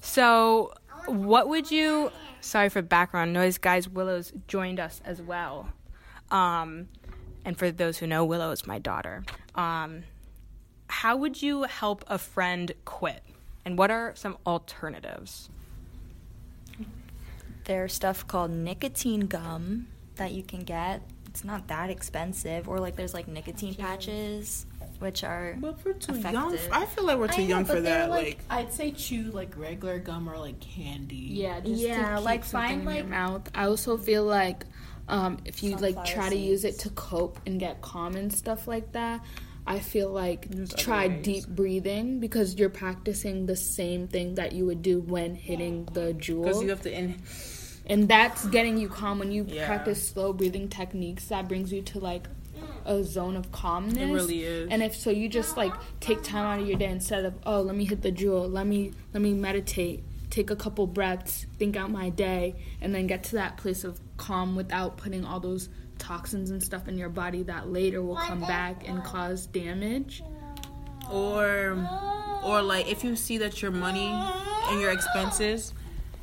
So, 0.00 0.72
what 1.06 1.48
would 1.48 1.70
you? 1.70 2.10
Sorry 2.40 2.68
for 2.68 2.82
background 2.82 3.32
noise, 3.32 3.58
guys. 3.58 3.88
Willow's 3.88 4.32
joined 4.46 4.80
us 4.80 5.00
as 5.04 5.20
well. 5.20 5.68
Um, 6.30 6.88
and 7.44 7.58
for 7.58 7.70
those 7.70 7.98
who 7.98 8.06
know, 8.06 8.24
Willow 8.24 8.50
is 8.50 8.66
my 8.66 8.78
daughter. 8.78 9.24
Um, 9.54 10.04
how 10.88 11.16
would 11.16 11.42
you 11.42 11.64
help 11.64 12.04
a 12.08 12.18
friend 12.18 12.72
quit? 12.84 13.22
And 13.64 13.78
what 13.78 13.90
are 13.90 14.12
some 14.14 14.38
alternatives? 14.46 15.50
There's 17.64 17.92
stuff 17.92 18.26
called 18.26 18.50
nicotine 18.50 19.26
gum 19.26 19.88
that 20.16 20.32
you 20.32 20.42
can 20.42 20.60
get. 20.60 21.02
It's 21.26 21.44
not 21.44 21.68
that 21.68 21.90
expensive. 21.90 22.68
Or 22.68 22.78
like 22.78 22.96
there's 22.96 23.14
like 23.14 23.28
nicotine 23.28 23.74
patches, 23.74 24.66
which 24.98 25.24
are 25.24 25.56
But 25.60 25.84
we're 25.84 25.92
too 25.94 26.14
young. 26.18 26.56
I 26.72 26.86
feel 26.86 27.04
like 27.04 27.18
we're 27.18 27.28
too 27.28 27.42
know, 27.42 27.48
young 27.48 27.64
for 27.64 27.80
that. 27.80 28.10
Like, 28.10 28.24
Like, 28.26 28.38
I'd 28.50 28.72
say 28.72 28.90
chew 28.92 29.24
like 29.24 29.56
regular 29.56 29.98
gum 29.98 30.28
or 30.28 30.38
like 30.38 30.60
candy. 30.60 31.16
Yeah, 31.16 31.60
just 31.60 31.80
Yeah, 31.82 32.10
to 32.10 32.16
keep 32.16 32.24
like, 32.24 32.44
something 32.44 32.68
find, 32.68 32.80
in 32.82 32.86
your 32.94 33.04
like- 33.04 33.08
mouth. 33.10 33.50
I 33.54 33.64
also 33.64 33.96
feel 33.96 34.24
like 34.24 34.64
um, 35.08 35.38
if 35.44 35.62
you 35.62 35.70
like 35.76 35.94
Sunflower 35.94 36.06
try 36.06 36.28
to 36.28 36.36
use 36.36 36.64
it 36.64 36.80
to 36.80 36.90
cope 36.90 37.38
and 37.46 37.58
get 37.58 37.80
calm 37.80 38.14
and 38.16 38.32
stuff 38.32 38.68
like 38.68 38.92
that, 38.92 39.24
I 39.66 39.78
feel 39.78 40.10
like 40.10 40.48
There's 40.50 40.74
try 40.74 41.08
deep 41.08 41.46
breathing 41.46 42.20
because 42.20 42.54
you're 42.56 42.68
practicing 42.70 43.46
the 43.46 43.56
same 43.56 44.08
thing 44.08 44.34
that 44.34 44.52
you 44.52 44.66
would 44.66 44.82
do 44.82 45.00
when 45.00 45.34
hitting 45.34 45.84
the 45.92 46.12
Juul. 46.14 46.44
because 46.44 46.62
you 46.62 46.70
have 46.70 46.82
to 46.82 46.92
in. 46.92 47.16
and 47.86 48.06
that's 48.08 48.46
getting 48.48 48.76
you 48.76 48.88
calm 48.88 49.18
when 49.18 49.30
you 49.32 49.46
Yeah. 49.48 49.66
practice 49.66 50.06
slow 50.08 50.32
breathing 50.34 50.68
techniques 50.68 51.26
that 51.28 51.48
brings 51.48 51.72
you 51.72 51.80
to 51.82 51.98
like 52.00 52.28
a 52.88 53.04
zone 53.04 53.36
of 53.36 53.52
calmness. 53.52 53.96
It 53.98 54.12
really 54.12 54.42
is. 54.42 54.68
and 54.70 54.82
if 54.82 54.96
so 54.96 55.10
you 55.10 55.28
just 55.28 55.56
like 55.56 55.72
take 56.00 56.22
time 56.22 56.44
out 56.44 56.60
of 56.60 56.66
your 56.66 56.78
day 56.78 56.90
instead 56.90 57.24
of 57.24 57.34
oh 57.46 57.60
let 57.60 57.76
me 57.76 57.84
hit 57.84 58.02
the 58.02 58.10
Juul 58.10 58.50
let 58.52 58.66
me 58.66 58.92
let 59.12 59.22
me 59.22 59.32
meditate 59.34 60.02
take 60.30 60.50
a 60.50 60.56
couple 60.56 60.86
breaths 60.86 61.46
think 61.58 61.76
out 61.76 61.90
my 61.90 62.08
day 62.08 62.54
and 62.80 62.94
then 62.94 63.06
get 63.06 63.22
to 63.24 63.32
that 63.32 63.56
place 63.56 63.84
of 63.84 64.00
calm 64.16 64.56
without 64.56 64.96
putting 64.96 65.24
all 65.24 65.40
those 65.40 65.68
toxins 65.98 66.50
and 66.50 66.62
stuff 66.62 66.88
in 66.88 66.96
your 66.96 67.08
body 67.08 67.42
that 67.44 67.68
later 67.68 68.02
will 68.02 68.16
come 68.16 68.40
back 68.40 68.88
and 68.88 69.02
cause 69.04 69.46
damage. 69.46 70.22
Or 71.10 71.76
or 72.44 72.62
like 72.62 72.88
if 72.90 73.04
you 73.04 73.16
see 73.16 73.38
that 73.38 73.62
your 73.62 73.70
money 73.70 74.08
and 74.70 74.80
your 74.80 74.92
expenses 74.92 75.72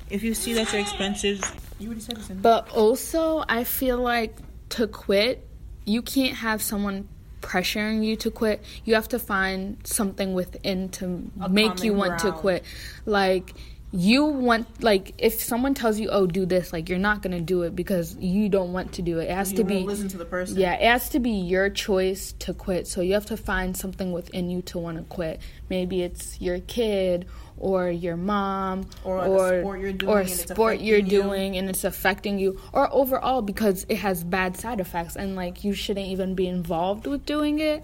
if 0.09 0.21
you 0.23 0.33
see 0.33 0.53
that 0.53 0.71
your 0.71 0.81
expenses 0.81 1.41
you 1.79 1.87
already 1.87 2.01
said 2.01 2.15
this 2.17 2.27
But 2.29 2.69
also, 2.71 3.43
I 3.49 3.63
feel 3.63 3.97
like 3.97 4.37
to 4.69 4.87
quit, 4.87 5.45
you 5.85 6.01
can't 6.01 6.35
have 6.35 6.61
someone 6.61 7.07
pressuring 7.41 8.03
you 8.03 8.15
to 8.17 8.31
quit. 8.31 8.63
You 8.83 8.95
have 8.95 9.07
to 9.09 9.19
find 9.19 9.77
something 9.85 10.33
within 10.33 10.89
to 10.89 11.31
make 11.49 11.83
you 11.83 11.93
want 11.93 12.19
to 12.19 12.31
quit. 12.31 12.63
Like 13.05 13.53
you 13.91 14.25
want 14.25 14.83
like 14.83 15.13
if 15.17 15.39
someone 15.39 15.73
tells 15.73 15.99
you, 15.99 16.09
"Oh, 16.09 16.25
do 16.27 16.45
this," 16.45 16.73
like 16.73 16.89
you're 16.89 16.97
not 16.99 17.21
going 17.21 17.31
to 17.37 17.41
do 17.41 17.61
it 17.61 17.75
because 17.75 18.15
you 18.17 18.49
don't 18.49 18.73
want 18.73 18.93
to 18.93 19.01
do 19.01 19.19
it. 19.19 19.25
It 19.25 19.35
has 19.35 19.51
you 19.51 19.59
to 19.59 19.63
be 19.63 19.79
listen 19.83 20.09
to 20.09 20.17
the 20.17 20.25
person 20.25 20.59
yeah, 20.59 20.73
it 20.73 20.89
has 20.89 21.09
to 21.09 21.19
be 21.19 21.31
your 21.31 21.69
choice 21.69 22.33
to 22.39 22.53
quit. 22.53 22.87
So 22.87 23.01
you 23.01 23.13
have 23.13 23.27
to 23.27 23.37
find 23.37 23.77
something 23.77 24.11
within 24.11 24.49
you 24.49 24.61
to 24.63 24.79
want 24.79 24.97
to 24.97 25.03
quit. 25.03 25.39
Maybe 25.69 26.01
it's 26.01 26.41
your 26.41 26.59
kid 26.59 27.25
or 27.57 27.89
your 27.89 28.17
mom 28.17 28.85
Or 29.03 29.17
like 29.17 29.27
a 29.27 29.31
or 29.31 29.61
sport 29.61 29.79
you're 29.79 29.93
doing 29.93 30.11
or 30.11 30.17
a 30.17 30.21
and 30.21 30.29
it's 30.29 30.49
sport 30.51 30.81
you're 30.81 30.97
affecting 30.97 31.15
you. 31.17 31.23
doing 31.23 31.57
and 31.57 31.69
it's 31.69 31.83
affecting 31.83 32.37
you 32.39 32.59
or 32.73 32.93
overall 32.93 33.41
because 33.41 33.85
it 33.89 33.97
has 33.97 34.23
bad 34.23 34.57
side 34.57 34.79
effects 34.79 35.15
and 35.15 35.35
like 35.35 35.63
you 35.63 35.73
shouldn't 35.73 36.05
even 36.07 36.35
be 36.35 36.47
involved 36.47 37.07
with 37.07 37.25
doing 37.25 37.59
it. 37.59 37.83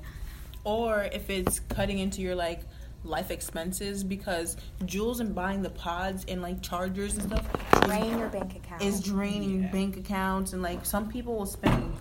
or 0.66 1.04
if 1.14 1.30
it's 1.30 1.62
cutting 1.70 2.00
into 2.00 2.22
your 2.22 2.36
like 2.36 2.62
life 3.04 3.32
expenses 3.32 4.04
because 4.04 4.58
Juuls 4.84 5.22
and 5.22 5.34
buying 5.34 5.62
the 5.64 5.72
pods 5.72 6.24
and 6.28 6.42
like 6.42 6.62
chargers 6.62 7.18
and 7.18 7.24
stuff 7.32 7.46
is- 7.74 7.88
drain 7.88 8.20
your 8.20 8.28
bank 8.28 8.56
account. 8.58 8.82
is 8.84 9.02
draining 9.02 9.70
bank 9.72 9.98
accounts 9.98 10.54
and 10.54 10.62
like 10.62 10.86
some 10.86 11.10
people 11.10 11.36
will 11.38 11.46
spend 11.48 11.94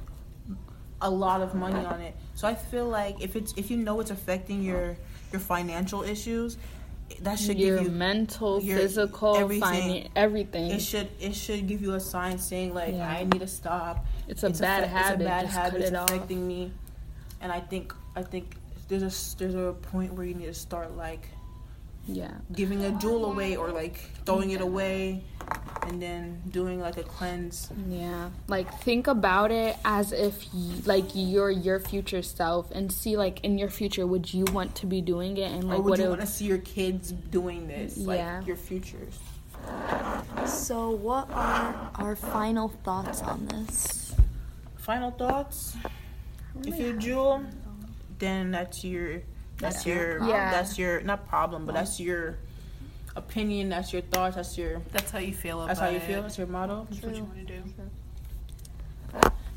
a 1.03 1.09
lot 1.11 1.41
of 1.41 1.55
money 1.55 1.83
on 1.87 2.01
it 2.03 2.15
so 2.35 2.47
i 2.47 2.55
feel 2.55 2.87
like 2.87 3.23
if 3.23 3.35
it's 3.35 3.55
if 3.57 3.71
you 3.71 3.77
know 3.79 4.01
it's 4.01 4.11
affecting 4.11 4.63
your 4.63 4.95
your 5.33 5.41
financial 5.41 6.03
issues 6.03 6.59
that 7.23 7.39
should 7.39 7.59
Your 7.59 7.77
give 7.79 7.87
you 7.87 7.91
mental, 7.93 8.61
your- 8.63 8.79
physical, 8.79 9.37
everything. 9.37 9.63
everything. 9.71 10.09
everything. 10.17 10.71
it 10.71 10.81
should 10.83 11.09
it 11.21 11.35
should 11.35 11.67
give 11.67 11.83
you 11.83 11.95
a 11.95 12.01
sign 12.01 12.39
saying 12.39 12.73
like 12.75 12.95
Yeah. 12.95 13.09
I 13.09 13.25
need 13.25 13.41
to 13.41 13.47
stop. 13.49 14.07
It's 14.29 14.43
a 14.43 14.51
bad 14.51 14.85
affe- 14.85 14.89
habit. 14.89 15.13
It's 15.13 15.21
a 15.21 15.25
bad 15.25 15.43
Just 15.47 15.57
habit. 15.57 15.81
It's 15.83 15.93
off. 15.97 16.11
affecting 16.11 16.47
me, 16.47 16.73
and 17.41 17.51
I 17.53 17.61
think 17.61 17.95
I 18.17 18.23
think 18.23 18.57
there's 18.89 19.03
a 19.03 19.37
there's 19.39 19.55
a 19.55 19.73
point 19.93 20.13
where 20.15 20.25
you 20.27 20.35
need 20.35 20.47
to 20.47 20.55
start 20.55 20.97
like 20.97 21.29
Yeah. 22.07 22.31
giving 22.53 22.85
a 22.85 22.91
Juul 22.91 23.25
away 23.33 23.57
or 23.57 23.71
like 23.71 23.99
throwing 24.25 24.51
it 24.51 24.61
away 24.61 25.23
and 25.87 26.01
then 26.01 26.43
doing 26.51 26.81
like 26.81 26.97
a 26.97 27.03
cleanse. 27.03 27.71
Yeah, 27.89 28.31
like 28.49 28.73
think 28.81 29.07
about 29.07 29.51
it 29.53 29.77
as 29.85 30.13
if 30.13 30.47
y- 30.55 30.61
like 30.85 31.05
you're 31.15 31.51
your 31.51 31.81
future 31.81 32.23
self, 32.23 32.71
and 32.71 32.93
see 32.93 33.17
like 33.17 33.43
in 33.45 33.59
your 33.59 33.71
future, 33.71 34.07
would 34.07 34.33
you 34.33 34.45
want 34.53 34.75
to 34.77 34.87
be 34.87 35.01
doing 35.01 35.37
it, 35.37 35.51
and 35.51 35.65
like 35.69 35.79
or 35.79 35.83
would 35.83 35.91
what 35.91 35.99
you 36.01 36.09
want 36.09 36.21
to 36.21 36.27
see 36.27 36.47
your 36.47 36.59
kids 36.59 37.13
doing 37.13 37.67
this? 37.69 37.97
Like 37.97 38.19
Yeah. 38.19 38.43
your 38.45 38.57
futures. 38.57 39.19
So, 40.47 40.91
what 40.91 41.31
are 41.33 41.91
our 41.97 42.17
final 42.17 42.69
thoughts 42.83 43.21
on 43.23 43.47
this? 43.47 44.15
Final 44.79 45.11
thoughts. 45.11 45.77
If 46.67 46.79
you're 46.79 46.95
Juul, 46.95 47.47
then 48.19 48.51
that's 48.51 48.83
your 48.85 49.21
that's 49.59 49.85
your 49.87 50.19
Yeah. 50.27 50.51
that's 50.51 50.79
your 50.79 51.01
not 51.03 51.29
problem, 51.29 51.67
but 51.67 51.75
that's 51.75 52.01
your 52.01 52.39
opinion. 53.17 53.69
That's 53.69 53.93
your 53.93 54.03
thoughts. 54.03 54.37
That's 54.37 54.57
your 54.59 54.81
That's 54.93 55.11
how 55.11 55.19
you 55.19 55.33
feel 55.35 55.59
about 55.59 55.69
that's 55.69 55.81
how 55.81 55.89
you 55.89 55.97
it. 55.97 56.03
feel. 56.03 56.23
That's 56.23 56.39
your 56.39 56.47
motto. 56.47 56.87
That's 56.91 57.03
what 57.03 57.17
you 57.17 57.25
want 57.25 57.47
to 57.47 57.57
do. 57.57 57.63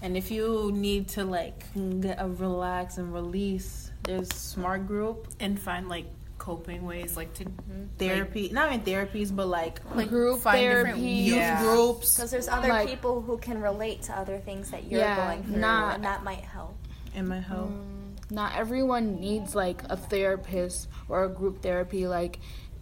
And 0.02 0.18
if 0.18 0.32
you 0.32 0.72
need 0.74 1.08
to 1.10 1.24
like 1.24 1.64
get 2.02 2.18
a 2.20 2.28
relax 2.28 2.98
and 2.98 3.14
release, 3.14 3.92
there's 4.04 4.28
smart 4.34 4.86
group 4.86 5.28
And 5.40 5.58
find 5.60 5.88
like 5.88 6.08
coping 6.38 6.86
ways, 6.86 7.16
like 7.16 7.34
to 7.36 7.46
mm-hmm. 7.46 7.86
therapy. 7.98 8.50
not 8.52 8.74
even 8.74 8.86
therapies, 8.86 9.34
but 9.34 9.48
like 9.48 9.80
like 9.96 10.10
Group 10.10 10.42
find 10.42 10.60
different 10.60 10.88
therapy. 10.98 11.02
youth 11.10 11.36
yeah. 11.38 11.62
groups. 11.64 12.16
Because 12.16 12.32
there's 12.32 12.50
other 12.50 12.68
Like- 12.68 12.90
people 12.90 13.22
who 13.22 13.38
can 13.38 13.62
relate 13.62 14.02
to 14.04 14.18
other 14.18 14.40
things 14.40 14.72
that 14.72 14.92
you're 14.92 15.00
Yeah, 15.00 15.16
going 15.28 15.44
through, 15.44 15.58
not- 15.58 15.96
and 15.96 16.04
that 16.04 16.24
might 16.24 16.42
help. 16.44 16.76
in 17.16 17.28
my 17.30 17.40
help. 17.40 17.70
Mm, 17.70 18.30
not 18.32 18.56
everyone 18.58 19.22
needs 19.22 19.56
like 19.56 19.84
a 19.90 19.96
therapist 19.96 20.90
or 21.08 21.24
a 21.24 21.30
group 21.30 21.62
therapy 21.62 22.08
like 22.08 22.40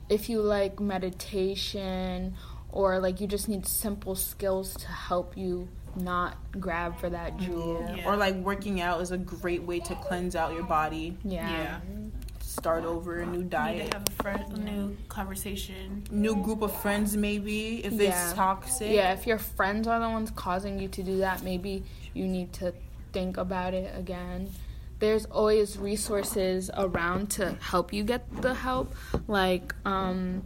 if 0.10 0.30
you 0.30 0.42
like 0.42 0.80
meditation 0.80 2.36
or 2.72 3.00
like 3.00 3.20
you 3.22 3.28
just 3.28 3.48
need 3.50 3.66
simple 3.68 4.16
skills 4.16 4.74
to 4.76 4.88
help 4.88 5.38
you 5.38 5.68
not 5.96 6.38
grab 6.60 6.98
for 7.00 7.10
that 7.10 7.38
mm-hmm. 7.38 7.52
Juul 7.54 7.98
Yeah. 7.98 8.08
Or 8.10 8.16
like 8.16 8.36
working 8.36 8.80
out 8.82 9.02
is 9.02 9.12
a 9.12 9.18
great 9.18 9.64
way 9.64 9.80
to 9.82 9.96
cleanse 9.96 10.36
out 10.36 10.54
your 10.54 10.64
body, 10.64 11.18
yeah, 11.24 11.50
Yeah. 11.50 11.80
start 12.40 12.86
over 12.86 13.20
a 13.20 13.26
new 13.26 13.40
Need 13.40 13.50
diet. 13.50 13.92
to 13.92 13.98
have 13.98 14.08
a, 14.08 14.24
friend, 14.24 14.54
a 14.54 14.60
new 14.60 14.98
conversation. 15.10 16.04
new 16.12 16.36
group 16.44 16.62
of 16.62 16.74
friends 16.82 17.16
maybe 17.18 17.84
if 17.86 17.94
Yeah. 17.94 18.10
it's 18.10 18.34
toxic. 18.34 18.92
Yeah, 18.92 19.14
if 19.14 19.28
your 19.28 19.38
friends 19.38 19.88
are 19.88 20.00
the 20.00 20.10
ones 20.10 20.32
causing 20.32 20.80
you 20.80 20.88
to 20.90 21.04
do 21.04 21.18
that, 21.18 21.44
maybe 21.44 21.84
you 22.14 22.26
need 22.28 22.54
to 22.54 22.74
think 23.12 23.36
about 23.38 23.74
it 23.74 23.94
again. 23.98 24.50
There's 25.02 25.26
always 25.26 25.80
resources 25.80 26.70
around 26.78 27.32
to 27.32 27.58
help 27.60 27.92
you 27.92 28.04
get 28.04 28.24
the 28.44 28.54
help. 28.54 28.96
Like, 29.28 29.74
um, 29.84 30.44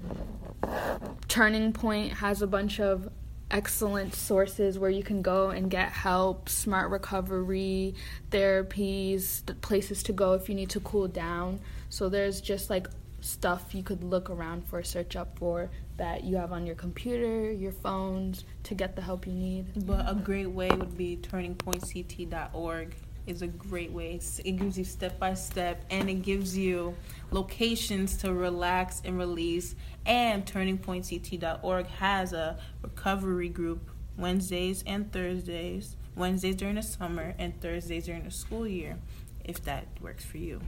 Turning 1.28 1.74
Point 1.74 2.14
has 2.14 2.42
a 2.42 2.48
bunch 2.48 2.80
of 2.80 3.10
excellent 3.52 4.16
sources 4.16 4.80
where 4.80 4.90
you 4.90 5.04
can 5.04 5.22
go 5.22 5.50
and 5.50 5.70
get 5.70 5.92
help, 5.92 6.48
smart 6.48 6.90
recovery, 6.90 7.96
therapies, 8.32 9.44
places 9.60 10.02
to 10.04 10.14
go 10.14 10.34
if 10.36 10.48
you 10.48 10.56
need 10.56 10.70
to 10.70 10.80
cool 10.80 11.10
down. 11.10 11.60
So 11.90 12.08
there's 12.08 12.40
just 12.40 12.70
like 12.70 12.88
stuff 13.20 13.76
you 13.76 13.84
could 13.84 14.06
look 14.06 14.30
around 14.30 14.66
for, 14.66 14.82
search 14.84 15.18
up 15.18 15.38
for 15.38 15.70
that 15.98 16.24
you 16.24 16.38
have 16.38 16.54
on 16.54 16.66
your 16.66 16.76
computer, 16.76 17.52
your 17.52 17.74
phones 17.74 18.46
to 18.64 18.74
get 18.74 18.96
the 18.96 19.02
help 19.02 19.28
you 19.28 19.34
need. 19.34 19.86
But 19.86 20.10
a 20.10 20.16
great 20.16 20.50
way 20.50 20.70
would 20.70 20.98
be 20.98 21.18
turningpointct.org 21.18 22.96
is 23.28 23.42
a 23.42 23.48
great 23.48 23.92
way. 23.92 24.20
It 24.44 24.58
gives 24.58 24.78
you 24.78 24.84
step 24.84 25.20
by 25.20 25.34
step 25.34 25.84
and 25.90 26.10
it 26.10 26.22
gives 26.22 26.58
you 26.58 26.96
locations 27.32 28.18
to 28.18 28.34
relax 28.34 29.02
and 29.06 29.18
release. 29.18 29.76
And 30.06 30.46
turningpointct.org 30.46 31.88
has 31.88 32.34
a 32.34 32.58
recovery 32.82 33.50
group 33.50 33.90
Wednesdays 34.18 34.84
and 34.86 35.12
Thursdays. 35.12 35.96
Wednesdays 36.16 36.56
during 36.56 36.76
the 36.76 36.84
summer 36.84 37.36
and 37.38 37.60
Thursdays 37.60 38.06
during 38.06 38.24
the 38.24 38.32
school 38.32 38.68
year, 38.68 38.98
if 39.44 39.64
that 39.66 39.88
works 40.02 40.24
for 40.24 40.38
you. 40.38 40.62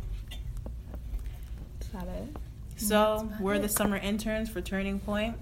Is 1.82 1.88
that 1.90 2.08
it? 2.08 2.36
So, 2.76 3.32
we're 3.40 3.58
the 3.58 3.70
summer 3.70 3.98
interns 3.98 4.50
for 4.50 4.62
Turning 4.62 5.00
Point 5.00 5.36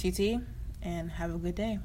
CT, 0.00 0.40
and 0.82 1.10
have 1.12 1.34
a 1.34 1.38
good 1.38 1.54
day. 1.54 1.78